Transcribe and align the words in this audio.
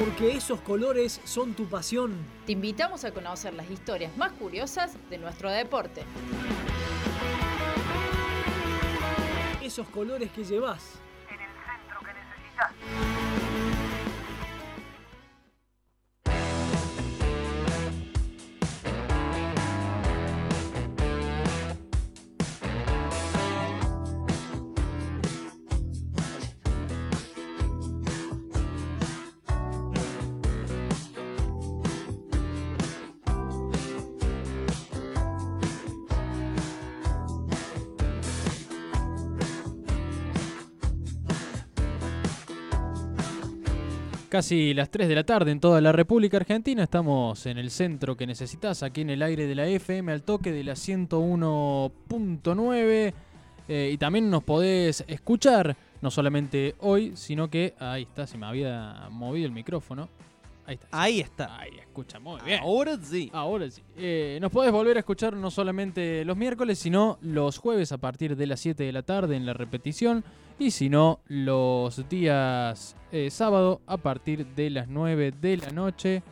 Porque 0.00 0.34
esos 0.34 0.62
colores 0.62 1.20
son 1.24 1.52
tu 1.52 1.66
pasión. 1.66 2.16
Te 2.46 2.52
invitamos 2.52 3.04
a 3.04 3.12
conocer 3.12 3.52
las 3.52 3.70
historias 3.70 4.16
más 4.16 4.32
curiosas 4.32 4.96
de 5.10 5.18
nuestro 5.18 5.50
deporte. 5.50 6.04
Esos 9.62 9.86
colores 9.90 10.30
que 10.30 10.42
llevas. 10.42 10.94
Casi 44.30 44.72
las 44.74 44.90
3 44.92 45.08
de 45.08 45.16
la 45.16 45.24
tarde 45.24 45.50
en 45.50 45.58
toda 45.58 45.80
la 45.80 45.90
República 45.90 46.36
Argentina. 46.36 46.84
Estamos 46.84 47.46
en 47.46 47.58
el 47.58 47.72
centro 47.72 48.16
que 48.16 48.28
necesitas, 48.28 48.84
aquí 48.84 49.00
en 49.00 49.10
el 49.10 49.22
aire 49.22 49.48
de 49.48 49.56
la 49.56 49.66
FM, 49.66 50.12
al 50.12 50.22
toque 50.22 50.52
de 50.52 50.62
la 50.62 50.74
101.9. 50.74 53.12
Eh, 53.66 53.90
y 53.92 53.98
también 53.98 54.30
nos 54.30 54.44
podés 54.44 55.04
escuchar, 55.08 55.76
no 56.00 56.12
solamente 56.12 56.76
hoy, 56.78 57.10
sino 57.16 57.50
que. 57.50 57.74
Ahí 57.80 58.02
está, 58.02 58.28
se 58.28 58.38
me 58.38 58.46
había 58.46 59.08
movido 59.10 59.46
el 59.46 59.52
micrófono. 59.52 60.08
Ahí 60.70 60.76
está. 60.76 60.88
Ahí 60.92 61.20
está. 61.20 61.58
Ahí, 61.58 61.78
escucha 61.80 62.20
muy 62.20 62.40
bien. 62.42 62.60
Ahora 62.60 62.96
sí. 63.02 63.28
Ahora 63.32 63.68
sí. 63.68 63.82
Eh, 63.96 64.38
nos 64.40 64.52
podés 64.52 64.70
volver 64.70 64.96
a 64.96 65.00
escuchar 65.00 65.34
no 65.34 65.50
solamente 65.50 66.24
los 66.24 66.36
miércoles, 66.36 66.78
sino 66.78 67.18
los 67.22 67.58
jueves 67.58 67.90
a 67.90 67.98
partir 67.98 68.36
de 68.36 68.46
las 68.46 68.60
7 68.60 68.84
de 68.84 68.92
la 68.92 69.02
tarde 69.02 69.34
en 69.34 69.46
la 69.46 69.52
repetición. 69.52 70.22
Y 70.60 70.70
si 70.70 70.88
no, 70.88 71.20
los 71.26 72.08
días 72.08 72.94
eh, 73.10 73.30
sábado 73.30 73.80
a 73.86 73.96
partir 73.96 74.46
de 74.46 74.70
las 74.70 74.86
9 74.86 75.32
de 75.40 75.56
la 75.56 75.70
noche. 75.70 76.22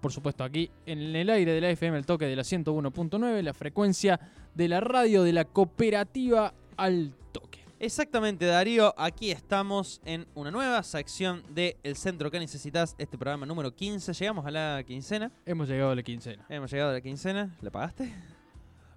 Por 0.00 0.10
supuesto, 0.10 0.42
aquí 0.42 0.70
en 0.86 1.14
el 1.14 1.28
aire 1.28 1.52
de 1.52 1.60
la 1.60 1.68
FM, 1.68 1.98
el 1.98 2.06
toque 2.06 2.24
de 2.24 2.36
la 2.36 2.42
101.9, 2.42 3.42
la 3.42 3.52
frecuencia 3.52 4.18
de 4.54 4.68
la 4.68 4.80
radio 4.80 5.22
de 5.22 5.34
la 5.34 5.44
cooperativa 5.44 6.54
al 6.78 7.12
toque. 7.30 7.59
Exactamente, 7.82 8.44
Darío. 8.44 8.92
Aquí 8.98 9.30
estamos 9.30 10.02
en 10.04 10.26
una 10.34 10.50
nueva 10.50 10.82
sección 10.82 11.42
de 11.48 11.78
El 11.82 11.96
Centro 11.96 12.30
que 12.30 12.38
Necesitas, 12.38 12.94
este 12.98 13.16
programa 13.16 13.46
número 13.46 13.74
15. 13.74 14.12
Llegamos 14.12 14.44
a 14.44 14.50
la 14.50 14.82
quincena. 14.86 15.32
Hemos 15.46 15.66
llegado 15.66 15.92
a 15.92 15.94
la 15.94 16.02
quincena. 16.02 16.44
Hemos 16.50 16.70
llegado 16.70 16.90
a 16.90 16.92
la 16.92 17.00
quincena. 17.00 17.56
¿La 17.62 17.70
pagaste? 17.70 18.12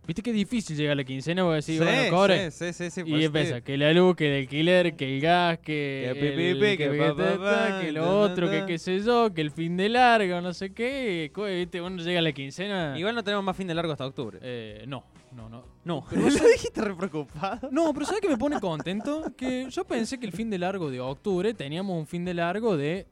Viste 0.06 0.22
que 0.22 0.32
es 0.32 0.36
difícil 0.36 0.76
llegar 0.76 0.92
a 0.92 0.96
la 0.96 1.06
quincena 1.06 1.44
porque 1.44 1.62
decís, 1.62 1.80
bueno, 1.80 2.10
cobre. 2.14 2.52
sí, 2.52 2.74
sí, 2.74 2.90
sí, 2.92 3.02
Y 3.06 3.10
pues, 3.10 3.24
empieza, 3.24 3.56
sí. 3.56 3.62
que 3.62 3.78
la 3.78 3.94
luz, 3.94 4.18
que 4.18 4.36
el 4.36 4.42
alquiler, 4.42 4.96
que 4.98 5.16
el 5.16 5.22
gas, 5.22 5.60
que, 5.60 6.12
Que 6.20 6.50
el- 6.50 6.58
pi, 6.58 6.62
que 6.62 6.78
que, 6.78 6.90
pa, 6.98 7.16
pa, 7.16 7.16
ta, 7.16 7.32
ta, 7.32 7.38
pa, 7.40 7.80
que 7.80 7.86
ta, 7.88 7.92
lo 7.94 8.20
otro, 8.20 8.50
que 8.50 8.66
qué 8.68 8.78
sé 8.78 9.00
yo, 9.00 9.34
que 9.34 9.40
el 9.40 9.52
fin 9.52 9.78
de 9.78 9.88
largo, 9.88 10.42
no 10.42 10.54
sé 10.54 10.74
qué. 10.74 11.32
y, 11.34 11.42
¿Viste? 11.60 11.80
Uno 11.80 12.04
llega 12.04 12.20
a 12.20 12.22
la 12.22 12.34
quincena. 12.34 12.96
Igual 13.00 13.16
no 13.16 13.24
tenemos 13.24 13.46
más 13.46 13.56
fin 13.56 13.66
de 13.66 13.76
largo 13.76 13.94
hasta 13.94 14.06
octubre. 14.06 14.40
Eh, 14.42 14.84
no, 14.90 15.06
no, 15.34 15.50
no. 15.50 15.64
no. 15.84 16.06
pero 16.10 16.22
¿Lo 16.22 16.48
dijiste 16.48 16.82
re 16.82 16.96
preocupado? 16.96 17.70
No, 17.72 17.94
pero 17.94 18.06
¿sabes 18.06 18.22
qué 18.22 18.30
me 18.30 18.38
pone 18.38 18.60
contento? 18.60 19.34
Que 19.36 19.68
yo 19.70 19.86
pensé 19.86 20.20
que 20.20 20.26
el 20.26 20.32
fin 20.32 20.50
de 20.50 20.58
largo 20.58 20.90
de 20.90 21.00
octubre 21.00 21.54
teníamos 21.54 21.98
un 21.98 22.08
fin 22.08 22.26
de 22.26 22.34
largo 22.34 22.78
de 22.78 23.08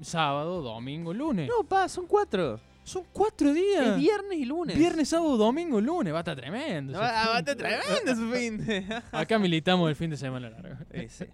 sábado, 0.00 0.62
domingo, 0.62 1.12
lunes. 1.12 1.48
No, 1.48 1.64
pa, 1.64 1.88
son 1.88 2.06
cuatro. 2.06 2.60
Son 2.84 3.02
cuatro 3.12 3.52
días. 3.54 3.86
Es 3.86 3.96
viernes 3.96 4.38
y 4.38 4.44
lunes. 4.44 4.76
Viernes, 4.76 5.08
sábado, 5.08 5.38
domingo, 5.38 5.80
lunes. 5.80 6.12
Va 6.12 6.18
a 6.18 6.20
estar 6.20 6.36
tremendo. 6.36 6.92
ese 6.92 7.00
va 7.00 7.36
a 7.36 7.38
estar 7.38 7.56
tremendo 7.56 8.14
su 8.14 8.30
fin 8.30 8.64
de. 8.64 9.02
Acá 9.12 9.38
militamos 9.38 9.88
el 9.88 9.96
fin 9.96 10.10
de 10.10 10.18
semana 10.18 10.50
largo. 10.50 10.76
Sí. 11.08 11.24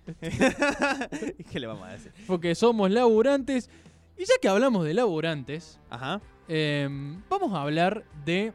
¿Qué 1.50 1.59
le 1.59 1.66
vamos 1.66 1.88
a 1.88 1.92
decir? 1.92 2.12
Porque 2.28 2.54
somos 2.54 2.91
laburantes. 2.91 3.69
Y 4.16 4.26
ya 4.26 4.34
que 4.41 4.48
hablamos 4.48 4.84
de 4.84 4.94
laburantes, 4.94 5.81
Ajá. 5.88 6.20
em, 6.47 7.20
vamos 7.28 7.53
a 7.53 7.62
hablar 7.62 8.04
de. 8.25 8.53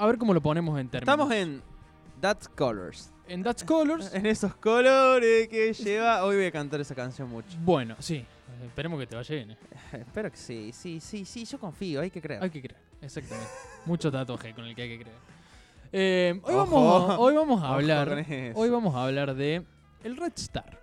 A 0.00 0.06
ver 0.06 0.16
cómo 0.16 0.32
lo 0.32 0.40
ponemos 0.40 0.80
en 0.80 0.88
términos. 0.88 1.12
Estamos 1.12 1.30
en 1.34 1.62
That's 2.22 2.48
Colors. 2.48 3.12
en 3.28 3.42
Dutch 3.42 3.64
Colors. 3.66 4.10
En 4.14 4.24
esos 4.24 4.54
colores 4.54 5.46
que 5.48 5.74
lleva. 5.74 6.24
Hoy 6.24 6.36
voy 6.36 6.46
a 6.46 6.50
cantar 6.50 6.80
esa 6.80 6.94
canción 6.94 7.28
mucho. 7.28 7.48
Bueno, 7.62 7.96
sí. 7.98 8.24
Esperemos 8.64 8.98
que 8.98 9.06
te 9.06 9.14
vaya 9.14 9.34
bien. 9.34 9.50
eh. 9.50 9.56
Espero 9.92 10.30
que 10.30 10.38
sí, 10.38 10.72
sí, 10.72 11.00
sí, 11.00 11.26
sí, 11.26 11.44
yo 11.44 11.58
confío, 11.60 12.00
hay 12.00 12.10
que 12.10 12.22
creer. 12.22 12.42
Hay 12.42 12.48
que 12.48 12.62
creer, 12.62 12.80
exactamente. 13.02 13.50
Mucho 13.84 14.10
tatuaje 14.10 14.54
con 14.54 14.64
el 14.64 14.74
que 14.74 14.82
hay 14.82 14.88
que 14.88 15.04
creer. 15.04 15.18
Em, 15.92 16.40
hoy, 16.44 16.54
Ojo. 16.54 16.74
vamos, 16.74 17.18
hoy 17.18 17.34
vamos 17.34 17.62
a 17.62 17.74
hablar. 17.74 18.24
Hoy 18.54 18.70
vamos 18.70 18.94
a 18.94 19.04
hablar 19.04 19.34
de 19.34 19.62
el 20.02 20.16
Red 20.16 20.32
Star. 20.36 20.79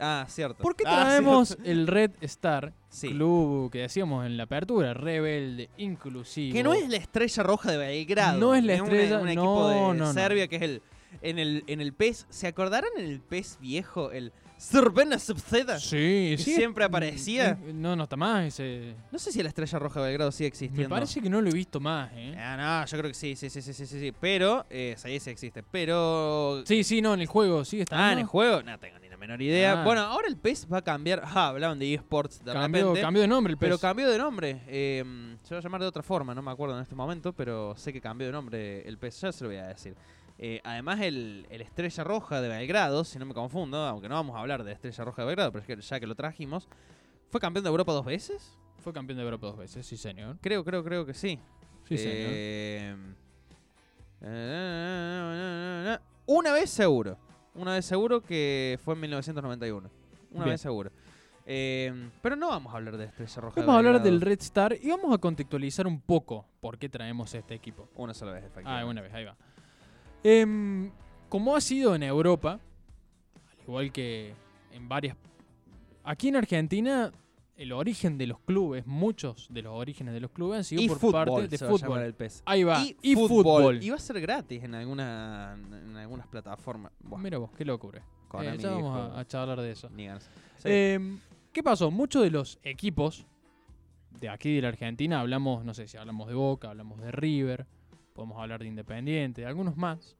Ah, 0.00 0.24
cierto. 0.28 0.62
¿Por 0.62 0.76
qué 0.76 0.84
Ah, 0.86 1.04
traemos 1.06 1.48
cierto. 1.48 1.64
el 1.64 1.86
Red 1.86 2.10
Star? 2.22 2.72
Sí. 2.88 3.10
Club 3.10 3.70
que 3.70 3.78
decíamos 3.80 4.24
en 4.26 4.36
la 4.36 4.44
apertura, 4.44 4.94
rebelde, 4.94 5.68
inclusivo. 5.76 6.54
Que 6.54 6.62
no 6.62 6.72
es 6.74 6.88
la 6.88 6.96
estrella 6.96 7.42
roja 7.42 7.70
de 7.72 7.76
Belgrado. 7.78 8.38
No 8.38 8.54
es 8.54 8.64
la 8.64 8.74
estrella- 8.74 9.18
un 9.18 9.26
no, 9.26 9.30
equipo 9.32 9.68
de 9.68 9.74
no, 9.74 9.94
no. 9.94 10.12
Serbia 10.12 10.48
que 10.48 10.56
es 10.56 10.62
el. 10.62 10.82
En 11.22 11.38
el, 11.38 11.64
en 11.66 11.80
el 11.80 11.92
pez. 11.94 12.26
¿Se 12.28 12.46
acordarán 12.46 12.90
en 12.98 13.06
el 13.06 13.20
pez 13.20 13.58
viejo? 13.60 14.12
El 14.12 14.30
Cervena 14.58 15.18
Subceda. 15.18 15.78
Sí, 15.78 16.34
que 16.36 16.38
sí. 16.38 16.54
siempre 16.54 16.84
aparecía. 16.84 17.50
Eh, 17.64 17.72
No, 17.72 17.94
no 17.96 18.02
está 18.04 18.16
más 18.16 18.44
ese. 18.44 18.94
No 19.12 19.18
sé 19.18 19.32
si 19.32 19.42
la 19.42 19.48
estrella 19.48 19.78
roja 19.78 20.00
de 20.00 20.06
Belgrado 20.08 20.32
sigue 20.32 20.48
existiendo. 20.48 20.82
Me 20.88 20.94
parece 20.94 21.20
que 21.22 21.30
no 21.30 21.40
lo 21.40 21.48
he 21.48 21.52
visto 21.52 21.78
más, 21.80 22.10
¿eh? 22.14 22.34
Ah, 22.38 22.56
no, 22.82 22.86
yo 22.86 22.98
creo 22.98 23.10
que 23.10 23.14
sí, 23.14 23.36
sí, 23.36 23.48
sí, 23.48 23.62
sí, 23.62 23.72
sí, 23.72 23.86
sí. 23.86 24.00
sí. 24.00 24.12
Pero, 24.20 24.66
eh, 24.68 24.94
sí, 24.98 25.18
sí 25.20 25.30
existe. 25.30 25.62
Pero. 25.62 26.62
Sí, 26.66 26.82
sí, 26.84 27.00
no, 27.00 27.14
en 27.14 27.20
el 27.20 27.26
juego 27.26 27.64
sigue 27.64 27.84
estando. 27.84 28.04
Ah, 28.04 28.12
en 28.12 28.18
el 28.18 28.26
juego, 28.26 28.62
no 28.62 28.78
tengo 28.78 28.97
menor 29.18 29.42
idea. 29.42 29.80
Ah. 29.80 29.84
Bueno, 29.84 30.00
ahora 30.02 30.28
el 30.28 30.36
PES 30.36 30.66
va 30.72 30.78
a 30.78 30.82
cambiar. 30.82 31.22
Ah, 31.24 31.48
hablaban 31.48 31.78
de 31.78 31.92
eSports 31.94 32.44
de 32.44 32.52
Cambió, 32.52 32.82
repente. 32.88 33.00
cambió 33.02 33.22
de 33.22 33.28
nombre 33.28 33.52
el 33.52 33.58
Pero 33.58 33.74
PES. 33.74 33.80
cambió 33.82 34.08
de 34.10 34.18
nombre. 34.18 34.62
eh, 34.66 35.36
se 35.42 35.54
va 35.54 35.58
a 35.60 35.62
llamar 35.62 35.80
de 35.80 35.86
otra 35.86 36.02
forma, 36.02 36.34
no 36.34 36.42
me 36.42 36.50
acuerdo 36.50 36.76
en 36.76 36.82
este 36.82 36.94
momento, 36.94 37.32
pero 37.32 37.74
sé 37.76 37.92
que 37.92 38.00
cambió 38.00 38.26
de 38.26 38.32
nombre 38.32 38.86
el 38.88 38.98
PES. 38.98 39.20
Ya 39.22 39.32
se 39.32 39.44
lo 39.44 39.50
voy 39.50 39.58
a 39.58 39.66
decir. 39.68 39.94
Eh, 40.40 40.60
además, 40.62 41.00
el, 41.00 41.46
el 41.50 41.60
Estrella 41.62 42.04
Roja 42.04 42.40
de 42.40 42.48
Belgrado, 42.48 43.02
si 43.04 43.18
no 43.18 43.26
me 43.26 43.34
confundo, 43.34 43.76
aunque 43.78 44.08
no 44.08 44.14
vamos 44.14 44.36
a 44.36 44.40
hablar 44.40 44.62
de 44.62 44.72
Estrella 44.72 45.04
Roja 45.04 45.22
de 45.22 45.26
Belgrado, 45.26 45.50
pero 45.52 45.62
es 45.62 45.66
que 45.66 45.80
ya 45.82 45.98
que 45.98 46.06
lo 46.06 46.14
trajimos, 46.14 46.68
¿fue 47.30 47.40
campeón 47.40 47.64
de 47.64 47.70
Europa 47.70 47.92
dos 47.92 48.04
veces? 48.04 48.56
Fue 48.78 48.92
campeón 48.92 49.16
de 49.18 49.24
Europa 49.24 49.48
dos 49.48 49.56
veces, 49.58 49.84
sí, 49.84 49.96
señor. 49.96 50.36
Creo, 50.40 50.64
creo, 50.64 50.84
creo 50.84 51.04
que 51.04 51.12
sí. 51.14 51.40
Sí, 51.88 51.98
señor. 51.98 52.30
Eh, 52.30 52.96
eh, 54.22 55.98
Una 56.26 56.52
vez 56.52 56.70
seguro. 56.70 57.18
Una 57.58 57.72
vez 57.74 57.84
seguro 57.84 58.20
que 58.22 58.78
fue 58.84 58.94
en 58.94 59.00
1991. 59.00 59.90
Una 60.30 60.44
Bien. 60.44 60.54
vez 60.54 60.60
seguro. 60.60 60.90
Eh, 61.50 62.10
pero 62.22 62.36
no 62.36 62.48
vamos 62.48 62.72
a 62.72 62.76
hablar 62.76 62.96
de 62.98 63.06
Estrella 63.06 63.40
Roja. 63.40 63.54
de 63.60 63.66
Vamos 63.66 63.74
a 63.74 63.78
hablar 63.78 64.02
del 64.02 64.20
Red 64.20 64.40
Star 64.40 64.76
y 64.80 64.90
vamos 64.90 65.14
a 65.14 65.18
contextualizar 65.18 65.86
un 65.86 66.00
poco 66.00 66.44
por 66.60 66.78
qué 66.78 66.88
traemos 66.88 67.32
este 67.34 67.54
equipo. 67.54 67.88
Una 67.96 68.12
sola 68.14 68.32
vez, 68.32 68.44
Ah, 68.44 68.46
efectivamente. 68.48 68.90
una 68.90 69.00
vez, 69.02 69.14
ahí 69.14 69.24
va. 69.24 69.36
Em, 70.22 70.90
como 71.28 71.56
ha 71.56 71.60
sido 71.60 71.94
en 71.94 72.02
Europa, 72.02 72.52
al 72.52 73.62
igual 73.66 73.92
que 73.92 74.34
en 74.72 74.88
varias... 74.88 75.16
Aquí 76.04 76.28
en 76.28 76.36
Argentina, 76.36 77.12
el 77.58 77.72
origen 77.72 78.16
de 78.18 78.26
los 78.28 78.38
clubes, 78.40 78.86
muchos 78.86 79.48
de 79.50 79.62
los 79.62 79.74
orígenes 79.74 80.14
de 80.14 80.20
los 80.20 80.30
clubes 80.30 80.58
han 80.58 80.64
sido 80.64 80.80
Y 80.80 80.88
por 80.88 80.98
fútbol 80.98 81.12
parte 81.26 81.48
de 81.48 81.56
va 81.66 81.70
fútbol. 81.70 82.02
el 82.02 82.14
PES. 82.14 82.42
Ahí 82.46 82.62
va, 82.62 82.80
Y, 82.82 82.96
y 83.02 83.14
fútbol. 83.14 83.28
fútbol. 83.42 83.82
Y 83.82 83.90
va 83.90 83.96
a 83.96 84.00
ser 84.00 84.20
gratis 84.20 84.62
en, 84.62 84.74
alguna, 84.76 85.54
en 85.70 85.96
algunas 85.96 86.26
plataformas. 86.28 86.92
Mira 87.18 87.38
vos, 87.38 87.50
qué 87.56 87.64
locura. 87.64 88.02
Eh, 88.40 88.56
ya 88.58 88.70
vamos 88.70 88.96
a, 88.96 89.18
a 89.18 89.26
charlar 89.26 89.60
de 89.60 89.72
eso. 89.72 89.88
Sí. 89.88 90.68
Em, 90.68 91.18
¿Qué 91.52 91.62
pasó? 91.62 91.90
Muchos 91.90 92.22
de 92.22 92.30
los 92.30 92.58
equipos 92.62 93.26
de 94.20 94.28
aquí 94.28 94.54
de 94.54 94.62
la 94.62 94.68
Argentina, 94.68 95.20
hablamos, 95.20 95.64
no 95.64 95.74
sé 95.74 95.88
si 95.88 95.96
hablamos 95.96 96.28
de 96.28 96.34
Boca, 96.34 96.70
hablamos 96.70 97.00
de 97.00 97.10
River, 97.10 97.66
podemos 98.14 98.38
hablar 98.40 98.60
de 98.60 98.66
Independiente, 98.68 99.40
de 99.42 99.46
algunos 99.48 99.76
más. 99.76 100.16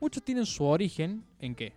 Muchos 0.00 0.22
tienen 0.22 0.44
su 0.44 0.64
origen 0.64 1.24
en 1.38 1.54
qué? 1.54 1.72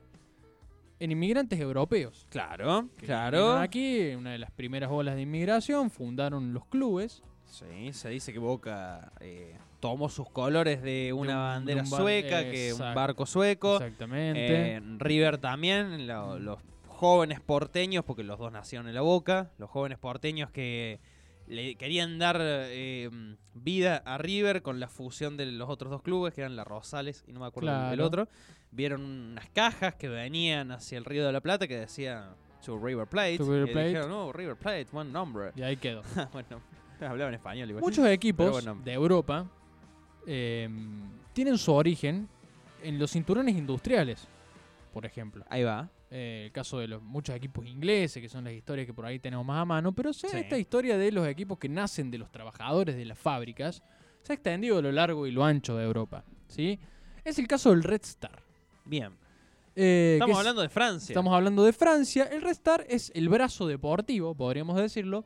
En 0.99 1.11
inmigrantes 1.11 1.59
europeos. 1.59 2.25
claro, 2.29 2.89
que 2.97 3.05
claro. 3.05 3.57
Aquí, 3.57 4.15
una 4.15 4.31
de 4.31 4.39
las 4.39 4.51
primeras 4.51 4.89
olas 4.91 5.15
de 5.15 5.21
inmigración, 5.21 5.91
fundaron 5.91 6.53
los 6.53 6.65
clubes. 6.65 7.21
Sí, 7.45 7.93
se 7.93 8.09
dice 8.09 8.33
que 8.33 8.39
Boca 8.39 9.11
eh, 9.19 9.55
tomó 9.79 10.09
sus 10.09 10.29
colores 10.29 10.81
de 10.81 11.13
una 11.13 11.57
un- 11.59 11.65
de 11.65 11.75
bandera 11.75 11.81
un 11.81 11.87
sueca, 11.87 12.43
que 12.43 12.73
un 12.73 12.79
barco 12.95 13.25
sueco. 13.25 13.75
Exactamente. 13.75 14.75
Eh, 14.77 14.81
River 14.97 15.37
también, 15.37 16.07
lo- 16.07 16.39
los 16.39 16.59
jóvenes 16.87 17.39
porteños, 17.41 18.03
porque 18.03 18.23
los 18.23 18.39
dos 18.39 18.51
nacieron 18.51 18.87
en 18.87 18.95
la 18.95 19.01
Boca, 19.01 19.51
los 19.59 19.69
jóvenes 19.69 19.99
porteños 19.99 20.49
que 20.49 20.99
le 21.47 21.75
querían 21.75 22.19
dar 22.19 22.37
eh, 22.41 23.09
vida 23.53 23.97
a 24.05 24.17
River 24.17 24.61
con 24.61 24.79
la 24.79 24.87
fusión 24.87 25.37
de 25.37 25.45
los 25.47 25.69
otros 25.69 25.89
dos 25.91 26.01
clubes, 26.01 26.33
que 26.33 26.41
eran 26.41 26.55
la 26.55 26.63
Rosales 26.63 27.23
y 27.27 27.33
no 27.33 27.39
me 27.39 27.45
acuerdo 27.47 27.69
Claro. 27.69 28.05
otro. 28.05 28.27
Vieron 28.71 29.01
unas 29.01 29.49
cajas 29.49 29.95
que 29.95 30.09
venían 30.09 30.71
hacia 30.71 30.97
el 30.97 31.05
Río 31.05 31.25
de 31.25 31.31
la 31.31 31.41
Plata 31.41 31.67
que 31.67 31.77
decía 31.77 32.35
to 32.65 32.77
River 32.77 33.07
Plate. 33.07 33.37
To 33.37 33.45
River 33.45 33.69
y 33.69 33.71
Plate. 33.71 33.87
dijeron, 33.87 34.09
no, 34.09 34.33
River 34.33 34.55
Plate, 34.57 34.87
buen 34.91 35.11
nombre. 35.11 35.51
Y 35.55 35.61
ahí 35.61 35.77
quedó. 35.77 36.01
bueno, 36.33 36.61
hablaba 36.99 37.29
en 37.29 37.35
español 37.35 37.69
igual. 37.69 37.81
Muchos 37.83 38.05
equipos 38.07 38.51
bueno. 38.51 38.75
de 38.83 38.91
Europa 38.93 39.49
eh, 40.25 40.69
tienen 41.31 41.57
su 41.57 41.71
origen 41.73 42.27
en 42.83 42.99
los 42.99 43.11
cinturones 43.11 43.55
industriales, 43.55 44.27
por 44.93 45.05
ejemplo. 45.05 45.45
Ahí 45.49 45.63
va. 45.63 45.89
Eh, 46.09 46.43
el 46.45 46.51
caso 46.53 46.79
de 46.79 46.87
los 46.87 47.01
muchos 47.03 47.35
equipos 47.35 47.65
ingleses, 47.67 48.21
que 48.21 48.29
son 48.29 48.45
las 48.45 48.53
historias 48.53 48.87
que 48.87 48.93
por 48.93 49.05
ahí 49.05 49.19
tenemos 49.19 49.45
más 49.45 49.61
a 49.61 49.65
mano, 49.65 49.91
pero 49.93 50.13
Sí. 50.13 50.25
esta 50.31 50.57
historia 50.57 50.97
de 50.97 51.11
los 51.11 51.27
equipos 51.27 51.57
que 51.57 51.67
nacen 51.67 52.09
de 52.09 52.17
los 52.17 52.31
trabajadores 52.31 52.95
de 52.95 53.03
las 53.03 53.17
fábricas 53.19 53.83
se 54.23 54.31
ha 54.31 54.35
extendido 54.35 54.77
a 54.77 54.81
lo 54.81 54.91
largo 54.91 55.27
y 55.27 55.31
lo 55.31 55.43
ancho 55.43 55.75
de 55.75 55.83
Europa. 55.83 56.23
¿sí? 56.47 56.79
Es 57.25 57.37
el 57.39 57.47
caso 57.47 57.71
del 57.71 57.83
Red 57.83 58.01
Star. 58.03 58.41
Bien. 58.85 59.13
eh, 59.75 60.13
Estamos 60.13 60.33
es- 60.35 60.39
hablando 60.39 60.61
de 60.61 60.69
Francia. 60.69 61.11
Estamos 61.13 61.33
hablando 61.33 61.63
de 61.65 61.73
Francia. 61.73 62.23
El 62.31 62.41
Red 62.41 62.51
Star 62.51 62.85
es 62.89 63.11
el 63.13 63.27
brazo 63.29 63.67
deportivo, 63.67 64.33
podríamos 64.33 64.75
decirlo, 64.77 65.25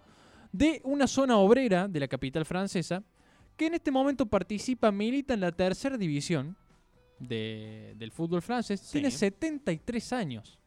de 0.52 0.82
una 0.84 1.06
zona 1.08 1.38
obrera 1.38 1.88
de 1.88 2.00
la 2.02 2.08
capital 2.08 2.44
francesa 2.44 3.04
que 3.56 3.68
en 3.68 3.76
este 3.76 3.92
momento 3.92 4.26
participa, 4.26 4.92
milita 4.92 5.36
en 5.36 5.42
la 5.42 5.52
tercera 5.52 5.96
división 5.96 6.58
de- 7.20 7.94
del 7.98 8.12
fútbol 8.12 8.42
francés. 8.42 8.80
Sí. 8.82 8.94
Tiene 8.94 9.12
73 9.12 10.12
años. 10.12 10.58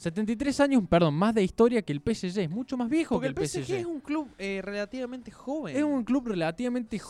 73 0.00 0.60
años, 0.60 0.82
perdón, 0.88 1.12
más 1.14 1.34
de 1.34 1.42
historia 1.44 1.82
que 1.82 1.92
el 1.92 2.00
PSG. 2.00 2.38
Es 2.40 2.50
mucho 2.50 2.76
más 2.78 2.88
viejo 2.88 3.16
Porque 3.16 3.34
que 3.34 3.38
el 3.38 3.42
el 3.42 3.48
PSG, 3.48 3.64
PSG. 3.66 3.74
es 3.80 3.84
un 3.84 4.00
club 4.00 4.28
eh, 4.38 4.62
relativamente 4.64 5.30
joven. 5.30 5.76
Es 5.76 5.82
un 5.82 6.04
club 6.04 6.28
relativamente 6.28 6.98
Señor 6.98 7.06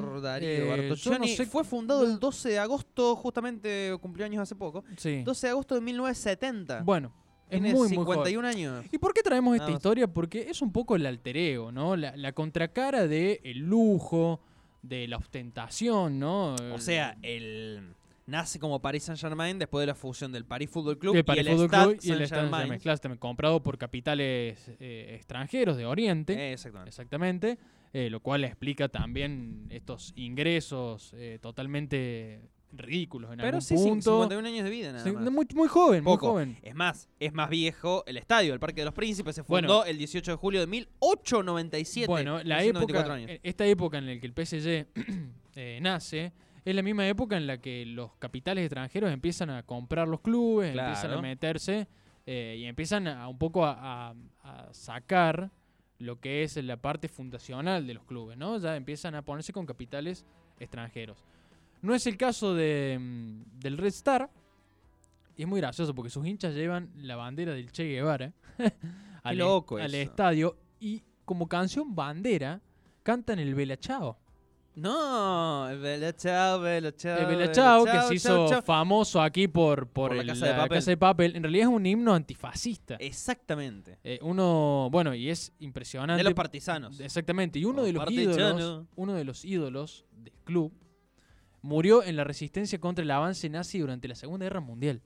joven. 0.00 0.22
Darío 0.22 0.48
Eh, 0.48 0.94
yo 0.96 1.18
no 1.18 1.26
sé- 1.28 1.46
Fue 1.46 1.62
fundado 1.62 2.04
el 2.04 2.18
12 2.18 2.48
de 2.48 2.58
agosto, 2.58 3.14
justamente 3.14 3.96
cumplió 4.00 4.26
años 4.26 4.42
hace 4.42 4.56
poco. 4.56 4.82
Sí. 4.96 5.22
12 5.22 5.46
de 5.46 5.50
agosto 5.52 5.76
de 5.76 5.80
1970. 5.82 6.82
Bueno, 6.82 7.12
es 7.48 7.60
Tiene 7.60 7.72
muy, 7.72 7.88
muy 7.88 7.96
joven. 8.04 8.18
51 8.24 8.44
años. 8.48 8.84
¿Y 8.90 8.98
por 8.98 9.14
qué 9.14 9.22
traemos 9.22 9.54
esta 9.54 9.70
historia? 9.70 10.08
Porque 10.08 10.50
es 10.50 10.60
un 10.60 10.72
poco 10.72 10.96
el 10.96 11.06
altereo, 11.06 11.70
¿no? 11.70 11.94
La, 11.94 12.16
la 12.16 12.32
contracara 12.32 13.06
de 13.06 13.40
el 13.44 13.58
lujo, 13.58 14.40
de 14.82 15.06
la 15.06 15.18
ostentación, 15.18 16.18
¿no? 16.18 16.56
O 16.74 16.78
sea, 16.80 17.16
el 17.22 17.94
nace 18.26 18.58
como 18.58 18.80
Paris 18.80 19.04
Saint-Germain 19.04 19.58
después 19.58 19.82
de 19.82 19.86
la 19.88 19.94
fusión 19.94 20.32
del 20.32 20.44
Paris 20.44 20.70
Football 20.70 20.98
Club 20.98 21.16
el 21.16 21.24
y 21.36 21.38
el 21.40 21.46
Stade 21.46 21.68
Club 21.68 21.90
y 22.02 22.10
el 22.10 22.16
Stade 22.16 22.16
Saint-Germain. 22.26 22.50
Saint-Germain, 22.50 22.80
claro, 22.80 22.98
también 22.98 23.18
comprado 23.18 23.62
por 23.62 23.76
capitales 23.78 24.70
eh, 24.80 25.12
extranjeros 25.14 25.76
de 25.76 25.84
Oriente, 25.86 26.32
Eh, 26.34 26.52
exactamente. 26.54 26.88
exactamente, 26.88 27.58
eh, 27.92 28.08
lo 28.10 28.20
cual 28.20 28.44
explica 28.44 28.88
también 28.88 29.66
estos 29.70 30.12
ingresos 30.16 31.14
totalmente 31.40 32.40
ridículos 32.76 33.30
en 33.30 33.36
Pero 33.36 33.48
algún 33.48 33.62
sí, 33.62 33.76
sí, 33.78 33.84
punto. 33.88 34.10
51 34.22 34.48
años 34.48 34.64
de 34.64 34.70
vida 34.70 34.90
nada 34.92 35.12
más. 35.12 35.30
muy, 35.30 35.46
muy 35.54 35.68
joven, 35.68 36.02
Poco. 36.02 36.26
muy 36.26 36.32
joven. 36.32 36.58
Es 36.62 36.74
más, 36.74 37.08
es 37.20 37.32
más 37.32 37.48
viejo 37.48 38.02
el 38.06 38.16
estadio, 38.16 38.52
el 38.52 38.58
Parque 38.58 38.80
de 38.80 38.86
los 38.86 38.94
Príncipes, 38.94 39.36
se 39.36 39.42
Bueno. 39.42 39.68
fundó 39.68 39.84
el 39.84 39.96
18 39.96 40.32
de 40.32 40.36
julio 40.36 40.58
de 40.60 40.66
1897. 40.66 42.08
Bueno, 42.08 42.38
la 42.38 42.58
Tiene 42.58 42.62
124 42.80 43.00
época, 43.00 43.14
años. 43.14 43.30
eh, 43.30 43.40
esta 43.44 43.64
época 43.66 43.98
en 43.98 44.06
la 44.06 44.18
que 44.18 44.26
el 44.26 44.32
PSG 44.32 44.86
nace, 45.82 46.32
es 46.64 46.74
la 46.74 46.82
misma 46.82 47.06
época 47.08 47.36
en 47.36 47.46
la 47.46 47.58
que 47.58 47.84
los 47.86 48.12
capitales 48.18 48.64
extranjeros 48.64 49.12
empiezan 49.12 49.50
a 49.50 49.62
comprar 49.62 50.08
los 50.08 50.20
clubes, 50.20 50.70
empiezan 50.76 51.12
a 51.12 51.20
meterse 51.20 51.86
eh, 52.26 52.56
y 52.58 52.64
empiezan 52.64 53.06
a, 53.06 53.28
un 53.28 53.38
poco 53.38 53.64
a, 53.66 54.10
a- 54.10 54.14
a 54.42 54.72
sacar 54.72 55.50
lo 55.98 56.20
que 56.20 56.42
es 56.42 56.56
la 56.56 56.76
parte 56.76 57.08
fundacional 57.08 57.86
de 57.86 57.94
los 57.94 58.04
clubes, 58.04 58.36
¿no? 58.36 58.58
Ya 58.58 58.76
empiezan 58.76 59.14
a 59.14 59.22
ponerse 59.22 59.52
con 59.52 59.66
capitales 59.66 60.24
extranjeros. 60.58 61.18
No 61.82 61.94
es 61.94 62.06
el 62.06 62.16
caso 62.16 62.54
de, 62.54 62.98
mm, 63.00 63.60
del 63.60 63.76
Red 63.78 63.88
Star. 63.88 64.30
Y 65.36 65.42
es 65.42 65.48
muy 65.48 65.60
gracioso 65.60 65.94
porque 65.94 66.10
sus 66.10 66.24
hinchas 66.26 66.54
llevan 66.54 66.90
la 66.96 67.16
bandera 67.16 67.52
del 67.52 67.70
Che 67.72 67.84
Guevara 67.84 68.32
al, 69.22 69.36
loco 69.38 69.76
al 69.78 69.94
eso. 69.94 70.10
estadio 70.10 70.56
y 70.80 71.02
como 71.24 71.48
canción 71.48 71.94
bandera 71.94 72.60
cantan 73.02 73.38
el 73.38 73.54
Bella 73.54 73.76
Chao. 73.76 74.16
No, 74.76 75.68
el 75.70 75.78
Bella 75.78 76.12
Chao, 76.16 76.60
Bella 76.60 76.90
Chao. 76.96 77.16
El 77.18 77.26
Bella 77.26 77.38
Bella 77.38 77.52
Chao, 77.52 77.84
que 77.84 78.00
se 78.02 78.14
hizo 78.16 78.48
chao. 78.48 78.62
famoso 78.62 79.22
aquí 79.22 79.46
por, 79.46 79.86
por, 79.86 80.08
Por 80.08 80.16
la 80.16 80.22
el- 80.22 80.28
Casa 80.28 80.46
de 80.46 80.54
Papel. 80.54 80.78
Casa 80.78 80.90
de 80.90 80.96
Papel. 80.96 81.36
En 81.36 81.42
realidad 81.44 81.68
es 81.68 81.74
un 81.74 81.86
himno 81.86 82.12
antifascista. 82.12 82.96
Exactamente. 82.96 83.98
Eh, 84.02 84.18
uno, 84.22 84.88
bueno, 84.90 85.14
y 85.14 85.30
es 85.30 85.52
impresionante. 85.60 86.18
De 86.18 86.24
los 86.24 86.34
partisanos. 86.34 86.98
Exactamente. 86.98 87.58
Y 87.60 87.64
uno 87.66 87.84
de 87.84 87.92
los 87.92 88.10
ídolos, 88.10 88.84
uno 88.96 89.14
de 89.14 89.24
los 89.24 89.44
ídolos 89.44 90.04
del 90.12 90.32
club 90.44 90.72
murió 91.62 92.02
en 92.02 92.16
la 92.16 92.24
resistencia 92.24 92.78
contra 92.80 93.04
el 93.04 93.10
avance 93.12 93.48
nazi 93.48 93.78
durante 93.78 94.08
la 94.08 94.16
Segunda 94.16 94.44
Guerra 94.46 94.60
Mundial. 94.60 95.00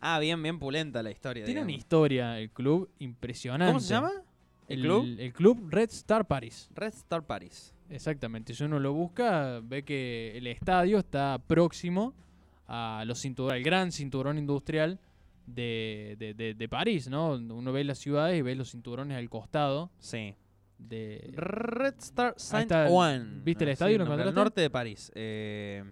Ah, 0.00 0.18
bien, 0.20 0.40
bien 0.42 0.58
pulenta 0.58 1.02
la 1.02 1.10
historia. 1.10 1.44
Tiene 1.44 1.60
una 1.60 1.66
digamos. 1.66 1.84
historia 1.84 2.38
el 2.38 2.50
club 2.50 2.88
impresionante. 3.00 3.66
¿Cómo 3.70 3.80
se 3.80 3.88
llama? 3.92 4.12
El, 4.68 4.78
¿El 4.78 4.82
club? 4.86 5.16
El 5.18 5.32
club 5.32 5.66
Red 5.68 5.90
Star 5.90 6.26
Paris. 6.26 6.70
Red 6.74 6.94
Star 6.94 7.26
Paris. 7.26 7.74
Exactamente. 7.90 8.54
Si 8.54 8.62
uno 8.64 8.78
lo 8.78 8.92
busca, 8.92 9.60
ve 9.62 9.84
que 9.84 10.36
el 10.36 10.46
estadio 10.46 10.98
está 10.98 11.38
próximo 11.46 12.14
a 12.68 13.02
los 13.06 13.20
cinturones, 13.20 13.56
al 13.58 13.62
gran 13.64 13.90
cinturón 13.92 14.38
industrial 14.38 14.98
de, 15.46 16.14
de- 16.18 16.34
de- 16.34 16.54
de 16.54 16.68
París, 16.68 17.08
¿no? 17.08 17.32
Uno 17.32 17.72
ve 17.72 17.82
las 17.84 17.98
ciudades 17.98 18.38
y 18.38 18.42
ve 18.42 18.54
los 18.54 18.70
cinturones 18.70 19.16
al 19.18 19.28
costado 19.28 19.90
Sí. 19.98 20.34
de... 20.78 21.32
Red 21.34 21.94
Star 21.98 22.34
Saint 22.36 22.70
Ouen. 22.70 23.42
¿viste 23.44 23.64
el 23.64 23.70
estadio? 23.70 23.98
¿Lo 23.98 24.04
nombre, 24.04 24.22
Al 24.22 24.28
encontraste? 24.28 24.40
norte 24.44 24.60
de 24.60 24.70
París. 24.70 25.10
Eh, 25.16 25.84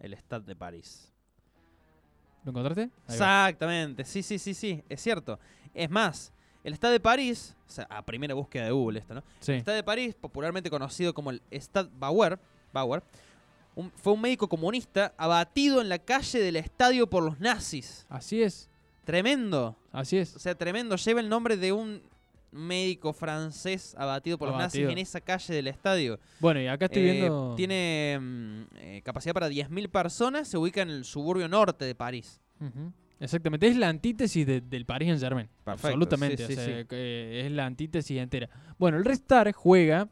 el 0.00 0.14
Stade 0.14 0.46
de 0.46 0.54
París. 0.54 1.12
¿Lo 2.44 2.50
encontraste? 2.50 2.82
Ahí 2.82 2.90
va. 2.90 3.04
Exactamente. 3.48 4.04
Sí, 4.04 4.22
sí, 4.22 4.38
sí, 4.38 4.54
sí. 4.54 4.84
Es 4.88 5.00
cierto. 5.00 5.40
Es 5.74 5.90
más, 5.90 6.32
el 6.64 6.74
Stade 6.74 6.94
de 6.94 7.00
París, 7.00 7.54
o 7.66 7.70
sea, 7.70 7.84
a 7.90 8.02
primera 8.04 8.34
búsqueda 8.34 8.64
de 8.64 8.70
Google 8.72 8.98
esto, 9.00 9.14
¿no? 9.14 9.22
Sí. 9.40 9.52
El 9.52 9.60
Stade 9.60 9.76
de 9.76 9.84
París, 9.84 10.14
popularmente 10.14 10.68
conocido 10.70 11.14
como 11.14 11.30
el 11.30 11.40
Stade 11.52 11.88
Bauer, 11.98 12.38
Bauer 12.72 13.02
un- 13.74 13.90
fue 13.92 14.12
un 14.12 14.20
médico 14.20 14.48
comunista 14.48 15.14
abatido 15.16 15.80
en 15.80 15.88
la 15.88 15.98
calle 15.98 16.40
del 16.40 16.56
estadio 16.56 17.08
por 17.08 17.22
los 17.22 17.38
nazis. 17.40 18.06
Así 18.08 18.42
es. 18.42 18.68
Tremendo. 19.04 19.76
Así 19.92 20.18
O 20.18 20.20
es. 20.20 20.28
sea, 20.30 20.54
tremendo. 20.54 20.96
Lleva 20.96 21.20
el 21.20 21.28
nombre 21.28 21.56
de 21.56 21.72
un 21.72 22.02
médico 22.50 23.12
francés 23.12 23.94
abatido 23.98 24.36
por 24.38 24.48
los 24.48 24.58
nazis 24.58 24.88
en 24.88 24.98
esa 24.98 25.20
calle 25.20 25.54
del 25.54 25.68
estadio. 25.68 26.18
Bueno, 26.40 26.60
y 26.60 26.66
acá 26.66 26.86
estoy 26.86 27.02
Eh, 27.08 27.12
viendo... 27.12 27.54
Tiene 27.56 28.18
mm, 28.20 28.62
eh, 28.76 29.02
capacidad 29.04 29.32
para 29.34 29.48
10.000 29.48 29.88
personas. 29.88 30.48
Se 30.48 30.56
ubica 30.58 30.82
en 30.82 30.90
el 30.90 31.04
suburbio 31.04 31.46
norte 31.48 31.84
de 31.84 31.94
París. 31.94 32.40
Exactamente, 33.20 33.66
es 33.66 33.76
la 33.76 33.88
antítesis 33.88 34.46
de- 34.46 34.60
del 34.60 34.84
Paris 34.86 35.08
Saint 35.08 35.20
Germain. 35.20 35.48
Perfecto, 35.64 35.88
Absolutamente, 35.88 36.36
sí, 36.38 36.42
o 36.44 36.46
sí, 36.48 36.54
sea, 36.54 36.80
sí. 36.82 36.84
que 36.88 37.40
es 37.46 37.50
la 37.52 37.66
antítesis 37.66 38.18
entera. 38.18 38.48
Bueno, 38.78 38.98
el 38.98 39.04
Red 39.04 39.14
Star 39.14 39.52
juega 39.52 40.08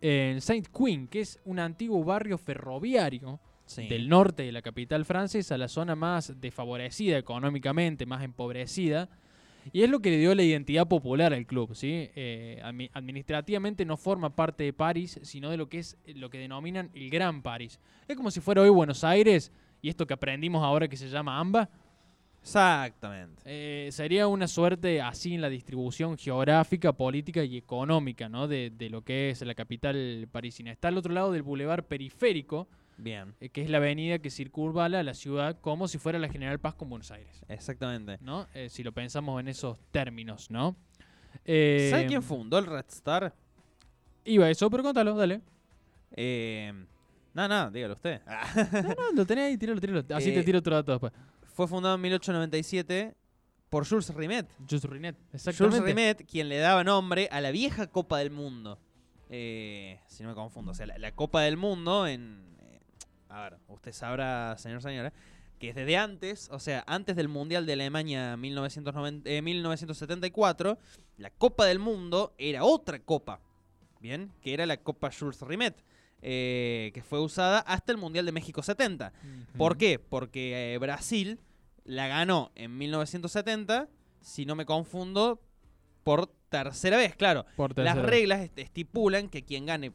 en 0.00 0.40
Saint 0.40 0.68
Queen, 0.68 1.08
que 1.08 1.20
es 1.20 1.40
un 1.44 1.58
antiguo 1.58 2.04
barrio 2.04 2.38
ferroviario 2.38 3.40
del 3.88 4.08
norte 4.08 4.42
de 4.42 4.52
la 4.52 4.60
capital 4.62 5.04
francesa, 5.04 5.56
la 5.56 5.68
zona 5.68 5.96
más 5.96 6.38
desfavorecida 6.40 7.16
económicamente, 7.18 8.04
más 8.06 8.22
empobrecida. 8.22 9.08
Y 9.72 9.82
es 9.82 9.88
lo 9.88 10.00
que 10.00 10.10
le 10.10 10.18
dio 10.18 10.34
la 10.34 10.42
identidad 10.42 10.86
popular 10.86 11.32
al 11.32 11.46
club, 11.46 11.74
¿sí? 11.74 12.10
Eh, 12.14 12.60
admi- 12.62 12.90
administrativamente 12.92 13.86
no 13.86 13.96
forma 13.96 14.36
parte 14.36 14.62
de 14.64 14.74
París, 14.74 15.18
sino 15.22 15.48
de 15.50 15.56
lo 15.56 15.70
que 15.70 15.78
es 15.78 15.96
lo 16.14 16.28
que 16.28 16.36
denominan 16.38 16.90
el 16.92 17.08
Gran 17.08 17.40
París. 17.40 17.80
Es 18.06 18.14
como 18.14 18.30
si 18.30 18.40
fuera 18.40 18.60
hoy 18.60 18.68
Buenos 18.68 19.02
Aires, 19.04 19.50
y 19.80 19.88
esto 19.88 20.06
que 20.06 20.12
aprendimos 20.12 20.62
ahora 20.62 20.86
que 20.86 20.98
se 20.98 21.08
llama 21.08 21.40
AMBA, 21.40 21.70
Exactamente. 22.44 23.42
eh, 23.46 23.88
sería 23.90 24.28
una 24.28 24.46
suerte 24.46 25.00
así 25.00 25.34
en 25.34 25.40
la 25.40 25.48
distribución 25.48 26.18
geográfica, 26.18 26.92
política 26.92 27.42
y 27.42 27.56
económica, 27.56 28.28
¿no? 28.28 28.46
De, 28.46 28.70
de 28.70 28.90
lo 28.90 29.02
que 29.02 29.30
es 29.30 29.40
la 29.42 29.54
capital 29.54 30.28
parisina. 30.30 30.70
Está 30.70 30.88
al 30.88 30.98
otro 30.98 31.12
lado 31.14 31.32
del 31.32 31.42
bulevar 31.42 31.84
periférico, 31.86 32.68
Bien. 32.98 33.34
eh, 33.40 33.48
que 33.48 33.62
es 33.62 33.70
la 33.70 33.78
avenida 33.78 34.18
que 34.18 34.30
circunvala 34.30 35.02
la 35.02 35.14
ciudad 35.14 35.58
como 35.60 35.88
si 35.88 35.96
fuera 35.98 36.18
la 36.18 36.28
General 36.28 36.58
Paz 36.60 36.74
con 36.74 36.90
Buenos 36.90 37.10
Aires, 37.10 37.42
Exactamente. 37.48 38.18
¿no? 38.20 38.46
Eh, 38.54 38.68
si 38.68 38.82
lo 38.82 38.92
pensamos 38.92 39.40
en 39.40 39.48
esos 39.48 39.78
términos, 39.90 40.50
¿no? 40.50 40.76
Eh, 41.46 41.88
¿Sabe 41.90 42.06
quién 42.06 42.22
fundó 42.22 42.58
el 42.58 42.66
Red 42.66 42.84
Star? 42.88 43.34
Iba 44.26 44.50
eso, 44.50 44.68
pero 44.70 44.82
contalo, 44.82 45.14
dale. 45.16 45.40
Eh, 46.12 46.72
no, 47.32 47.48
no, 47.48 47.70
dígalo 47.70 47.94
usted. 47.94 48.20
No, 48.72 48.94
no, 48.94 49.12
lo 49.14 49.26
tenés 49.26 49.46
ahí, 49.46 49.56
tíralo, 49.58 49.80
tíralo. 49.80 50.04
Así 50.14 50.32
te 50.32 50.42
tiro 50.44 50.58
otro 50.60 50.76
dato 50.76 50.92
después. 50.92 51.12
Fue 51.54 51.68
fundado 51.68 51.94
en 51.94 52.00
1897 52.00 53.14
por 53.70 53.88
Jules 53.88 54.12
Rimet. 54.12 54.46
Jules 54.68 54.84
Rimet, 54.84 55.16
Jules 55.16 55.34
exactamente. 55.46 55.86
Rimet, 55.86 56.26
quien 56.26 56.48
le 56.48 56.58
daba 56.58 56.82
nombre 56.82 57.28
a 57.30 57.40
la 57.40 57.52
vieja 57.52 57.86
Copa 57.86 58.18
del 58.18 58.30
Mundo. 58.30 58.78
Eh, 59.30 60.00
si 60.08 60.22
no 60.24 60.30
me 60.30 60.34
confundo, 60.34 60.72
o 60.72 60.74
sea, 60.74 60.86
la, 60.86 60.98
la 60.98 61.12
Copa 61.12 61.42
del 61.42 61.56
Mundo 61.56 62.06
en... 62.08 62.56
eh, 62.60 62.80
a 63.28 63.42
ver, 63.42 63.58
usted 63.68 63.92
sabrá, 63.92 64.56
señor, 64.58 64.82
señora, 64.82 65.12
que 65.60 65.68
es 65.68 65.76
desde 65.76 65.96
antes, 65.96 66.48
o 66.50 66.58
sea, 66.58 66.82
antes 66.88 67.14
del 67.14 67.28
Mundial 67.28 67.66
de 67.66 67.74
Alemania 67.74 68.36
1990, 68.36 69.30
eh, 69.30 69.40
1974, 69.40 70.76
la 71.18 71.30
Copa 71.30 71.66
del 71.66 71.78
Mundo 71.78 72.34
era 72.36 72.64
otra 72.64 72.98
copa, 72.98 73.40
¿bien? 74.00 74.32
Que 74.42 74.54
era 74.54 74.66
la 74.66 74.76
Copa 74.78 75.10
Jules 75.16 75.40
Rimet, 75.40 75.76
eh, 76.26 76.90
que 76.94 77.02
fue 77.02 77.20
usada 77.20 77.58
hasta 77.60 77.92
el 77.92 77.98
Mundial 77.98 78.24
de 78.26 78.32
México 78.32 78.62
70. 78.62 79.12
¿Por 79.58 79.76
qué? 79.76 79.98
Porque 79.98 80.74
eh, 80.74 80.78
Brasil 80.78 81.38
la 81.84 82.08
ganó 82.08 82.50
en 82.54 82.76
1970 82.78 83.88
si 84.20 84.46
no 84.46 84.54
me 84.56 84.64
confundo, 84.64 85.38
por 86.02 86.26
tercera 86.48 86.96
vez, 86.96 87.14
claro. 87.14 87.44
Por 87.56 87.70
Las 87.76 87.94
tercera 87.94 88.02
vez. 88.02 88.10
reglas 88.10 88.40
est- 88.40 88.58
estipulan 88.58 89.28
que 89.28 89.44
quien 89.44 89.66
gane 89.66 89.92